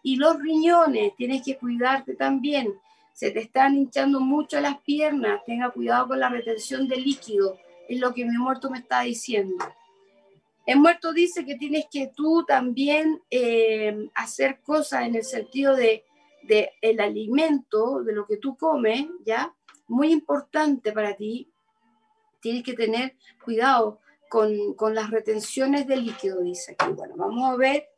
y 0.02 0.16
los 0.16 0.40
riñones, 0.40 1.14
tienes 1.16 1.42
que 1.42 1.56
cuidarte 1.56 2.14
también. 2.14 2.74
Se 3.12 3.30
te 3.30 3.40
están 3.40 3.76
hinchando 3.76 4.20
mucho 4.20 4.60
las 4.60 4.78
piernas, 4.78 5.44
tenga 5.44 5.70
cuidado 5.70 6.08
con 6.08 6.20
la 6.20 6.28
retención 6.28 6.88
de 6.88 6.96
líquido, 6.96 7.58
es 7.88 8.00
lo 8.00 8.14
que 8.14 8.24
mi 8.24 8.36
muerto 8.38 8.70
me 8.70 8.78
está 8.78 9.02
diciendo. 9.02 9.64
El 10.64 10.78
muerto 10.78 11.12
dice 11.12 11.44
que 11.44 11.56
tienes 11.56 11.86
que 11.90 12.12
tú 12.14 12.44
también 12.46 13.20
eh, 13.30 14.08
hacer 14.14 14.60
cosas 14.60 15.06
en 15.06 15.16
el 15.16 15.24
sentido 15.24 15.74
de, 15.74 16.04
de, 16.44 16.70
el 16.80 17.00
alimento, 17.00 18.02
de 18.02 18.12
lo 18.12 18.26
que 18.26 18.36
tú 18.36 18.56
comes, 18.56 19.06
¿ya? 19.24 19.52
Muy 19.88 20.12
importante 20.12 20.92
para 20.92 21.16
ti. 21.16 21.49
Tienes 22.40 22.62
que 22.62 22.74
tener 22.74 23.16
cuidado 23.44 24.00
con, 24.28 24.74
con 24.74 24.94
las 24.94 25.10
retenciones 25.10 25.86
de 25.86 25.96
líquido, 25.96 26.40
dice 26.40 26.76
aquí. 26.78 26.92
Bueno, 26.92 27.14
vamos 27.16 27.50
a 27.50 27.56
ver 27.56 27.88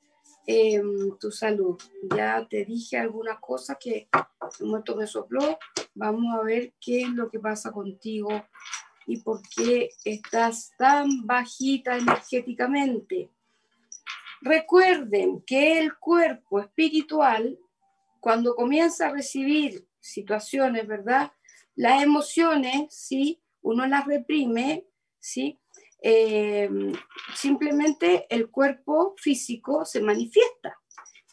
Em, 0.46 1.16
tu 1.18 1.30
salud. 1.30 1.78
Ya 2.16 2.46
te 2.48 2.64
dije 2.64 2.98
algunas 2.98 3.38
cosas 3.38 3.76
que 3.78 4.08
el 4.60 4.66
muerto 4.66 4.96
me 4.96 5.06
sopló. 5.06 5.58
Vamos 5.94 6.34
a 6.34 6.42
ver 6.42 6.74
qué 6.80 7.02
es 7.02 7.10
lo 7.10 7.30
que 7.30 7.38
pasa 7.38 7.70
contigo 7.70 8.28
y 9.06 9.18
por 9.20 9.40
qué 9.42 9.90
estás 10.04 10.72
tan 10.76 11.26
bajita 11.26 11.96
energéticamente. 11.96 13.30
Recuerden 14.40 15.42
que 15.46 15.78
el 15.78 15.96
cuerpo 15.96 16.58
espiritual, 16.58 17.56
cuando 18.18 18.56
comienza 18.56 19.06
a 19.06 19.12
recibir 19.12 19.86
situaciones, 20.00 20.88
¿verdad? 20.88 21.30
Las 21.76 22.02
emociones, 22.02 22.92
¿sí? 22.92 23.40
Uno 23.62 23.86
las 23.86 24.06
reprime, 24.06 24.86
¿sí? 25.18 25.58
Eh, 26.02 26.68
simplemente 27.34 28.26
el 28.28 28.50
cuerpo 28.50 29.14
físico 29.16 29.84
se 29.84 30.02
manifiesta. 30.02 30.76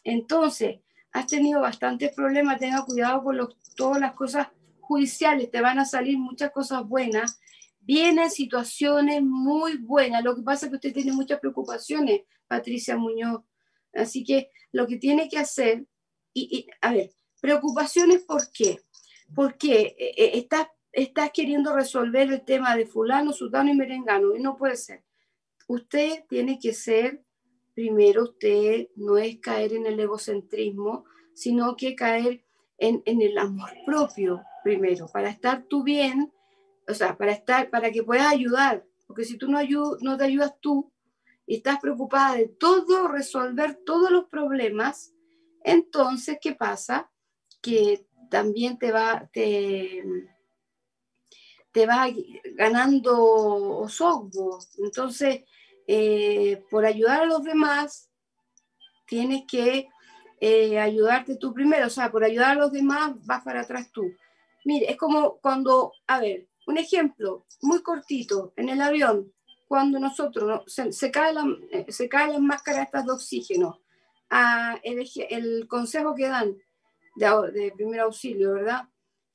Entonces, 0.04 0.80
has 1.12 1.26
tenido 1.26 1.60
bastantes 1.60 2.14
problemas, 2.14 2.58
tenga 2.58 2.84
cuidado 2.84 3.22
con 3.22 3.36
todas 3.76 4.00
las 4.00 4.14
cosas 4.14 4.48
judiciales, 4.80 5.50
te 5.50 5.60
van 5.60 5.78
a 5.78 5.84
salir 5.84 6.18
muchas 6.18 6.50
cosas 6.52 6.86
buenas, 6.86 7.40
vienen 7.80 8.30
situaciones 8.30 9.22
muy 9.22 9.78
buenas, 9.78 10.22
lo 10.22 10.36
que 10.36 10.42
pasa 10.42 10.66
es 10.66 10.70
que 10.70 10.76
usted 10.76 10.92
tiene 10.92 11.12
muchas 11.12 11.40
preocupaciones, 11.40 12.22
Patricia 12.46 12.96
Muñoz, 12.96 13.42
así 13.94 14.24
que 14.24 14.50
lo 14.72 14.86
que 14.86 14.96
tiene 14.96 15.28
que 15.28 15.38
hacer, 15.38 15.86
y, 16.32 16.66
a 16.80 16.92
ver, 16.92 17.10
preocupaciones, 17.40 18.22
¿por 18.24 18.50
qué? 18.52 18.80
Porque 19.34 19.96
eh, 19.98 20.14
eh, 20.16 20.30
estás 20.34 20.68
estás 20.92 21.30
queriendo 21.32 21.74
resolver 21.74 22.32
el 22.32 22.44
tema 22.44 22.76
de 22.76 22.86
fulano, 22.86 23.32
sultano 23.32 23.70
y 23.70 23.76
merengano, 23.76 24.34
y 24.34 24.40
no 24.40 24.56
puede 24.56 24.76
ser. 24.76 25.04
Usted 25.68 26.24
tiene 26.28 26.58
que 26.58 26.72
ser, 26.72 27.22
primero, 27.74 28.24
usted 28.24 28.88
no 28.96 29.18
es 29.18 29.38
caer 29.38 29.72
en 29.72 29.86
el 29.86 30.00
egocentrismo, 30.00 31.04
sino 31.34 31.76
que 31.76 31.94
caer 31.94 32.44
en, 32.78 33.02
el 33.04 33.38
amor 33.38 33.70
propio, 33.84 34.42
primero, 34.64 35.06
para 35.12 35.30
estar 35.30 35.64
tú 35.64 35.82
bien, 35.82 36.32
o 36.88 36.94
sea, 36.94 37.16
para, 37.16 37.32
estar, 37.32 37.70
para 37.70 37.92
que 37.92 38.02
puedas 38.02 38.32
ayudar, 38.32 38.84
porque 39.06 39.24
si 39.24 39.36
tú 39.36 39.48
no, 39.48 39.60
no 40.00 40.16
te 40.16 40.24
ayudas 40.24 40.54
tú 40.60 40.90
y 41.46 41.56
estás 41.56 41.78
preocupada 41.78 42.36
de 42.36 42.48
todo, 42.48 43.06
resolver 43.06 43.78
todos 43.84 44.10
los 44.10 44.24
problemas, 44.28 45.14
entonces, 45.62 46.38
¿qué 46.40 46.52
pasa? 46.52 47.10
Que 47.60 48.06
también 48.30 48.78
te 48.78 48.92
va, 48.92 49.28
te, 49.32 50.02
te 51.72 51.86
va 51.86 52.06
ganando 52.54 53.78
osogbo. 53.78 54.58
Entonces, 54.78 55.42
eh, 55.86 56.62
por 56.70 56.84
ayudar 56.84 57.22
a 57.22 57.26
los 57.26 57.42
demás, 57.42 58.10
tienes 59.06 59.44
que 59.46 59.88
eh, 60.40 60.78
ayudarte 60.78 61.36
tú 61.36 61.52
primero. 61.52 61.86
O 61.86 61.90
sea, 61.90 62.10
por 62.10 62.24
ayudar 62.24 62.52
a 62.52 62.60
los 62.60 62.72
demás, 62.72 63.14
vas 63.26 63.42
para 63.42 63.60
atrás 63.60 63.90
tú. 63.92 64.12
Mire, 64.64 64.90
es 64.90 64.96
como 64.96 65.38
cuando, 65.38 65.92
a 66.06 66.20
ver, 66.20 66.48
un 66.66 66.78
ejemplo 66.78 67.46
muy 67.62 67.82
cortito, 67.82 68.52
en 68.56 68.68
el 68.68 68.80
avión, 68.80 69.32
cuando 69.66 69.98
nosotros 69.98 70.62
se, 70.66 71.10
caen 71.10 71.34
la, 71.34 71.44
eh, 71.70 71.86
se 71.88 72.08
cae 72.08 72.28
las 72.28 72.40
máscaras 72.40 72.86
estas 72.86 73.06
de 73.06 73.12
oxígeno, 73.12 73.80
a 74.28 74.78
el, 74.82 75.08
el, 75.30 75.66
consejo 75.66 76.14
que 76.14 76.28
dan 76.28 76.56
de, 77.16 77.52
de 77.52 77.72
primer 77.72 78.00
auxilio, 78.00 78.54
¿verdad? 78.54 78.88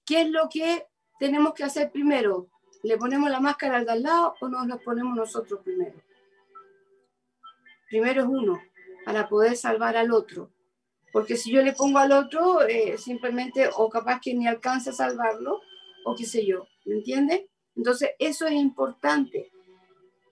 ¿Qué 0.06 0.22
es 0.22 0.30
lo 0.30 0.48
que 0.50 0.86
tenemos 1.20 1.54
que 1.54 1.64
hacer 1.64 1.92
primero? 1.92 2.48
¿Le 2.84 2.98
ponemos 2.98 3.30
la 3.30 3.40
máscara 3.40 3.78
al 3.78 3.86
de 3.86 3.92
al 3.92 4.04
lado 4.04 4.36
o 4.40 4.48
nos 4.48 4.68
la 4.68 4.78
ponemos 4.78 5.16
nosotros 5.16 5.62
primero? 5.64 6.02
Primero 7.90 8.24
es 8.24 8.28
uno, 8.28 8.62
para 9.06 9.28
poder 9.28 9.56
salvar 9.56 9.96
al 9.98 10.12
otro. 10.12 10.52
Porque 11.12 11.38
si 11.38 11.52
yo 11.52 11.62
le 11.62 11.74
pongo 11.74 12.00
al 12.00 12.12
otro, 12.12 12.62
eh, 12.64 12.98
simplemente, 12.98 13.70
o 13.78 13.90
capaz 13.90 14.20
que 14.20 14.34
ni 14.34 14.48
alcanza 14.48 14.90
a 14.90 14.94
salvarlo, 14.94 15.62
o 16.04 16.16
qué 16.16 16.26
sé 16.26 16.46
yo, 16.46 16.68
¿me 16.86 16.96
entiende? 16.96 17.50
Entonces, 17.76 18.12
eso 18.20 18.46
es 18.46 18.54
importante. 18.54 19.52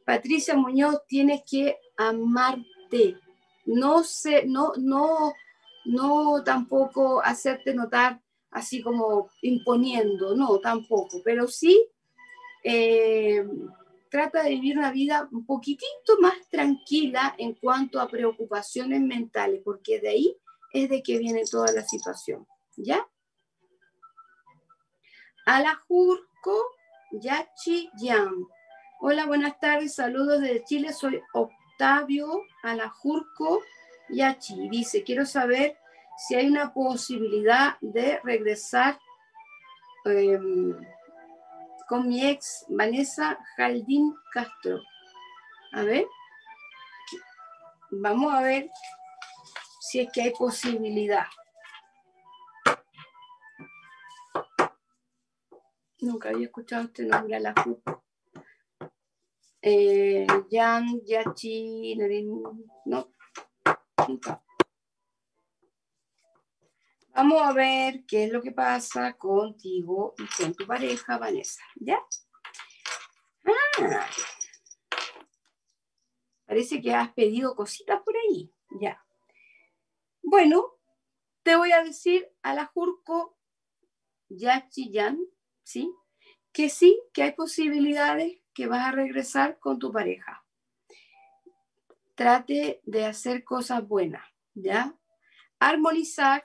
Patricia 0.06 0.56
Muñoz, 0.56 1.02
tienes 1.08 1.42
que 1.50 1.78
amarte. 1.98 3.18
No, 3.66 4.04
sé, 4.04 4.46
no, 4.46 4.74
no, 4.78 5.34
no 5.86 6.44
tampoco 6.44 7.22
hacerte 7.24 7.74
notar 7.74 8.22
así 8.54 8.82
como 8.82 9.30
imponiendo, 9.42 10.36
no, 10.36 10.60
tampoco, 10.60 11.22
pero 11.24 11.48
sí 11.48 11.88
eh, 12.64 13.46
trata 14.10 14.44
de 14.44 14.52
vivir 14.52 14.78
una 14.78 14.92
vida 14.92 15.28
un 15.32 15.46
poquitito 15.46 16.20
más 16.22 16.36
tranquila 16.50 17.36
en 17.38 17.56
cuanto 17.56 18.00
a 18.00 18.08
preocupaciones 18.08 19.02
mentales, 19.02 19.62
porque 19.66 20.00
de 20.00 20.10
ahí 20.10 20.38
es 20.72 20.90
de 20.90 21.02
que 21.02 21.18
viene 21.18 21.44
toda 21.50 21.72
la 21.72 21.84
situación, 21.84 22.48
¿ya? 22.78 23.08
Alajurco 25.46 26.64
Yachi 27.12 27.90
Yan. 27.98 28.32
Hola, 29.02 29.26
buenas 29.26 29.60
tardes, 29.60 29.96
saludos 29.96 30.42
desde 30.42 30.64
Chile, 30.64 30.94
soy 30.94 31.20
Octavio 31.34 32.44
Alajurco 32.62 33.62
Yachi. 34.10 34.70
Dice, 34.70 35.04
quiero 35.04 35.26
saber 35.26 35.78
si 36.18 36.36
hay 36.36 36.48
una 36.48 36.74
posibilidad 36.74 37.78
de 37.82 38.20
regresar 38.24 39.00
em, 40.06 40.76
con 41.88 42.08
mi 42.08 42.26
ex 42.26 42.66
Vanessa 42.70 43.38
Jaldín 43.58 44.14
Castro. 44.32 44.80
A 45.74 45.84
ver, 45.84 46.06
vamos 47.92 48.34
a 48.34 48.42
ver 48.42 48.70
si 49.80 50.02
es 50.02 50.12
que 50.12 50.22
hay 50.24 50.32
posibilidad. 50.32 51.26
Nunca 56.00 56.30
había 56.30 56.48
escuchado 56.48 56.84
este 56.86 57.06
nombre 57.06 57.38
a 57.38 57.40
la 57.40 57.54
eh, 59.66 60.28
Jan, 60.52 61.02
Yachi, 61.06 61.96
no, 62.86 63.08
nunca. 64.06 64.44
Vamos 67.16 67.44
a 67.44 67.54
ver 67.54 68.06
qué 68.08 68.24
es 68.24 68.32
lo 68.32 68.42
que 68.42 68.52
pasa 68.52 69.14
contigo 69.14 70.16
y 70.18 70.26
con 70.36 70.56
tu 70.56 70.66
pareja, 70.66 71.20
Vanessa. 71.20 71.62
¿Ya? 71.76 72.00
Ah, 73.46 74.08
parece 76.48 76.82
que 76.82 76.92
has 76.92 77.14
pedido 77.14 77.56
cositas 77.56 78.02
por 78.02 78.16
ahí. 78.18 78.52
Ya. 78.80 79.06
Bueno, 80.24 80.74
te 81.44 81.56
voy 81.56 81.72
a 81.72 81.84
decir 81.84 82.32
a 82.42 82.56
la 82.56 82.66
Jurco 82.66 83.38
Yachiyan, 84.30 85.20
¿sí? 85.62 85.94
Que 86.52 86.70
sí, 86.70 87.00
que 87.14 87.22
hay 87.22 87.34
posibilidades 87.34 88.40
que 88.56 88.66
vas 88.66 88.88
a 88.88 88.92
regresar 88.92 89.60
con 89.60 89.78
tu 89.78 89.92
pareja. 89.92 90.44
Trate 92.16 92.82
de 92.86 93.06
hacer 93.06 93.44
cosas 93.44 93.88
buenas, 93.88 94.28
¿ya? 94.56 94.98
Armonizar 95.60 96.44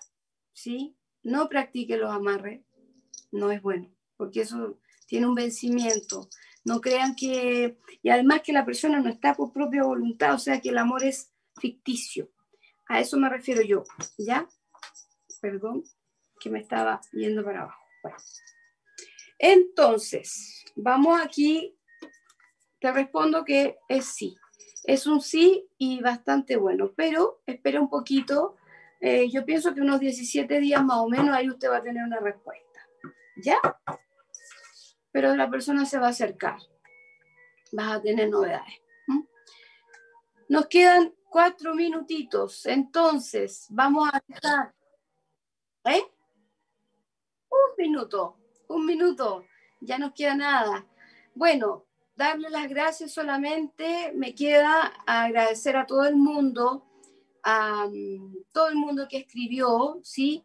¿sí? 0.58 0.96
No 1.22 1.48
practique 1.48 1.96
los 1.96 2.10
amarres, 2.10 2.62
no 3.30 3.52
es 3.52 3.62
bueno, 3.62 3.94
porque 4.16 4.40
eso 4.40 4.80
tiene 5.06 5.26
un 5.26 5.34
vencimiento. 5.34 6.28
No 6.64 6.80
crean 6.80 7.14
que, 7.14 7.78
y 8.02 8.08
además 8.10 8.42
que 8.42 8.52
la 8.52 8.64
persona 8.64 9.00
no 9.00 9.08
está 9.08 9.34
por 9.34 9.52
propia 9.52 9.84
voluntad, 9.84 10.34
o 10.34 10.38
sea 10.38 10.60
que 10.60 10.70
el 10.70 10.78
amor 10.78 11.04
es 11.04 11.32
ficticio. 11.60 12.30
A 12.88 13.00
eso 13.00 13.16
me 13.18 13.28
refiero 13.28 13.62
yo, 13.62 13.84
¿ya? 14.16 14.48
Perdón, 15.40 15.84
que 16.40 16.50
me 16.50 16.58
estaba 16.58 17.00
yendo 17.12 17.44
para 17.44 17.62
abajo. 17.62 17.82
Entonces, 19.38 20.64
vamos 20.74 21.20
aquí, 21.20 21.78
te 22.80 22.92
respondo 22.92 23.44
que 23.44 23.78
es 23.88 24.06
sí. 24.06 24.36
Es 24.84 25.06
un 25.06 25.20
sí 25.20 25.68
y 25.76 26.00
bastante 26.00 26.56
bueno, 26.56 26.92
pero 26.96 27.42
espera 27.46 27.80
un 27.80 27.90
poquito 27.90 28.56
eh, 29.00 29.28
yo 29.30 29.44
pienso 29.44 29.74
que 29.74 29.80
unos 29.80 30.00
17 30.00 30.58
días 30.60 30.84
más 30.84 30.98
o 30.98 31.08
menos 31.08 31.34
ahí 31.34 31.48
usted 31.48 31.70
va 31.70 31.78
a 31.78 31.82
tener 31.82 32.02
una 32.04 32.18
respuesta. 32.18 32.80
¿Ya? 33.36 33.58
Pero 35.12 35.36
la 35.36 35.48
persona 35.48 35.86
se 35.86 35.98
va 35.98 36.08
a 36.08 36.10
acercar. 36.10 36.58
Vas 37.72 37.96
a 37.96 38.02
tener 38.02 38.28
novedades. 38.28 38.74
Nos 40.48 40.66
quedan 40.66 41.14
cuatro 41.28 41.74
minutitos. 41.74 42.64
Entonces, 42.66 43.66
vamos 43.68 44.08
a 44.12 44.22
dejar. 44.26 44.74
¿Eh? 45.84 46.02
Un 47.50 47.76
minuto. 47.76 48.38
Un 48.68 48.86
minuto. 48.86 49.44
Ya 49.80 49.98
nos 49.98 50.12
queda 50.12 50.34
nada. 50.34 50.86
Bueno, 51.34 51.84
darle 52.16 52.50
las 52.50 52.68
gracias 52.68 53.12
solamente. 53.12 54.12
Me 54.14 54.34
queda 54.34 54.86
agradecer 55.06 55.76
a 55.76 55.86
todo 55.86 56.04
el 56.04 56.16
mundo 56.16 56.87
a 57.42 57.86
todo 58.52 58.68
el 58.68 58.76
mundo 58.76 59.06
que 59.08 59.18
escribió, 59.18 60.00
¿sí? 60.02 60.44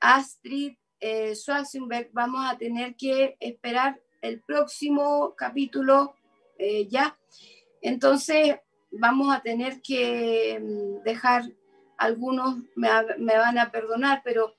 Astrid 0.00 0.76
eh, 1.00 1.34
Schwarzenberg, 1.34 2.10
vamos 2.12 2.40
a 2.50 2.56
tener 2.56 2.96
que 2.96 3.36
esperar 3.40 4.00
el 4.22 4.40
próximo 4.40 5.34
capítulo 5.36 6.14
eh, 6.58 6.88
ya. 6.88 7.18
Entonces, 7.82 8.56
vamos 8.90 9.34
a 9.34 9.42
tener 9.42 9.82
que 9.82 10.58
mm, 10.60 11.02
dejar, 11.02 11.44
algunos 11.98 12.56
me, 12.74 12.88
me, 13.18 13.36
van 13.36 13.58
a 13.58 13.70
perdonar, 13.70 14.22
pero 14.24 14.54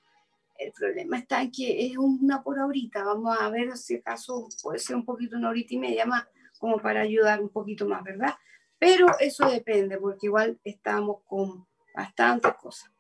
el 0.58 0.72
problema 0.72 1.18
está 1.18 1.42
en 1.42 1.52
que 1.52 1.88
es 1.88 1.98
una 1.98 2.44
por 2.44 2.60
ahorita. 2.60 3.04
Vamos 3.04 3.38
a 3.40 3.50
ver 3.50 3.76
si 3.78 3.96
acaso 3.96 4.48
puede 4.62 4.80
ser 4.80 4.96
un 4.96 5.06
poquito, 5.06 5.38
una 5.38 5.50
horita 5.50 5.74
y 5.74 5.80
media 5.80 6.06
más, 6.06 6.28
como 6.60 6.78
para 6.78 7.02
ayudar 7.02 7.42
un 7.42 7.50
poquito 7.50 7.88
más, 7.88 8.04
¿verdad? 8.04 8.36
Pero 8.78 9.08
eso 9.20 9.50
depende, 9.50 9.98
porque 9.98 10.28
igual 10.28 10.60
estamos 10.64 11.22
con 11.26 11.66
bastantes 11.96 12.54
cosas. 12.56 12.92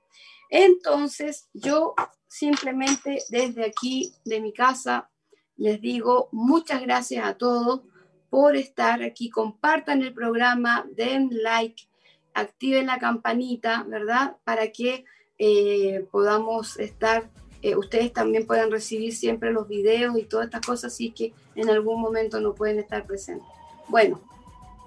Entonces, 0.49 1.49
yo 1.53 1.93
simplemente 2.27 3.19
desde 3.29 3.65
aquí, 3.65 4.13
de 4.25 4.41
mi 4.41 4.53
casa, 4.53 5.09
les 5.57 5.79
digo 5.81 6.29
muchas 6.31 6.81
gracias 6.81 7.25
a 7.25 7.37
todos 7.37 7.81
por 8.29 8.55
estar 8.55 9.01
aquí. 9.03 9.29
Compartan 9.29 10.01
el 10.01 10.13
programa, 10.13 10.85
den 10.91 11.29
like, 11.31 11.87
activen 12.33 12.87
la 12.87 12.99
campanita, 12.99 13.83
¿verdad? 13.87 14.37
Para 14.43 14.71
que 14.71 15.05
eh, 15.37 16.05
podamos 16.11 16.77
estar, 16.77 17.29
eh, 17.61 17.75
ustedes 17.75 18.11
también 18.13 18.45
puedan 18.45 18.71
recibir 18.71 19.15
siempre 19.15 19.51
los 19.51 19.67
videos 19.67 20.17
y 20.17 20.23
todas 20.23 20.47
estas 20.47 20.65
cosas, 20.65 20.93
así 20.93 21.11
que 21.11 21.33
en 21.55 21.69
algún 21.69 22.01
momento 22.01 22.41
no 22.41 22.53
pueden 22.53 22.79
estar 22.79 23.05
presentes. 23.05 23.47
Bueno, 23.87 24.21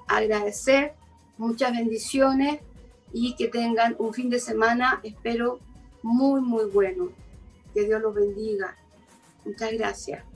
agradecer, 0.06 0.94
muchas 1.38 1.72
bendiciones 1.72 2.60
y 3.12 3.34
que 3.36 3.48
tengan 3.48 3.96
un 3.98 4.12
fin 4.12 4.30
de 4.30 4.38
semana, 4.38 5.00
espero, 5.02 5.60
muy, 6.02 6.40
muy 6.40 6.66
bueno. 6.66 7.10
Que 7.74 7.84
Dios 7.84 8.00
los 8.00 8.14
bendiga. 8.14 8.76
Muchas 9.44 9.72
gracias. 9.72 10.27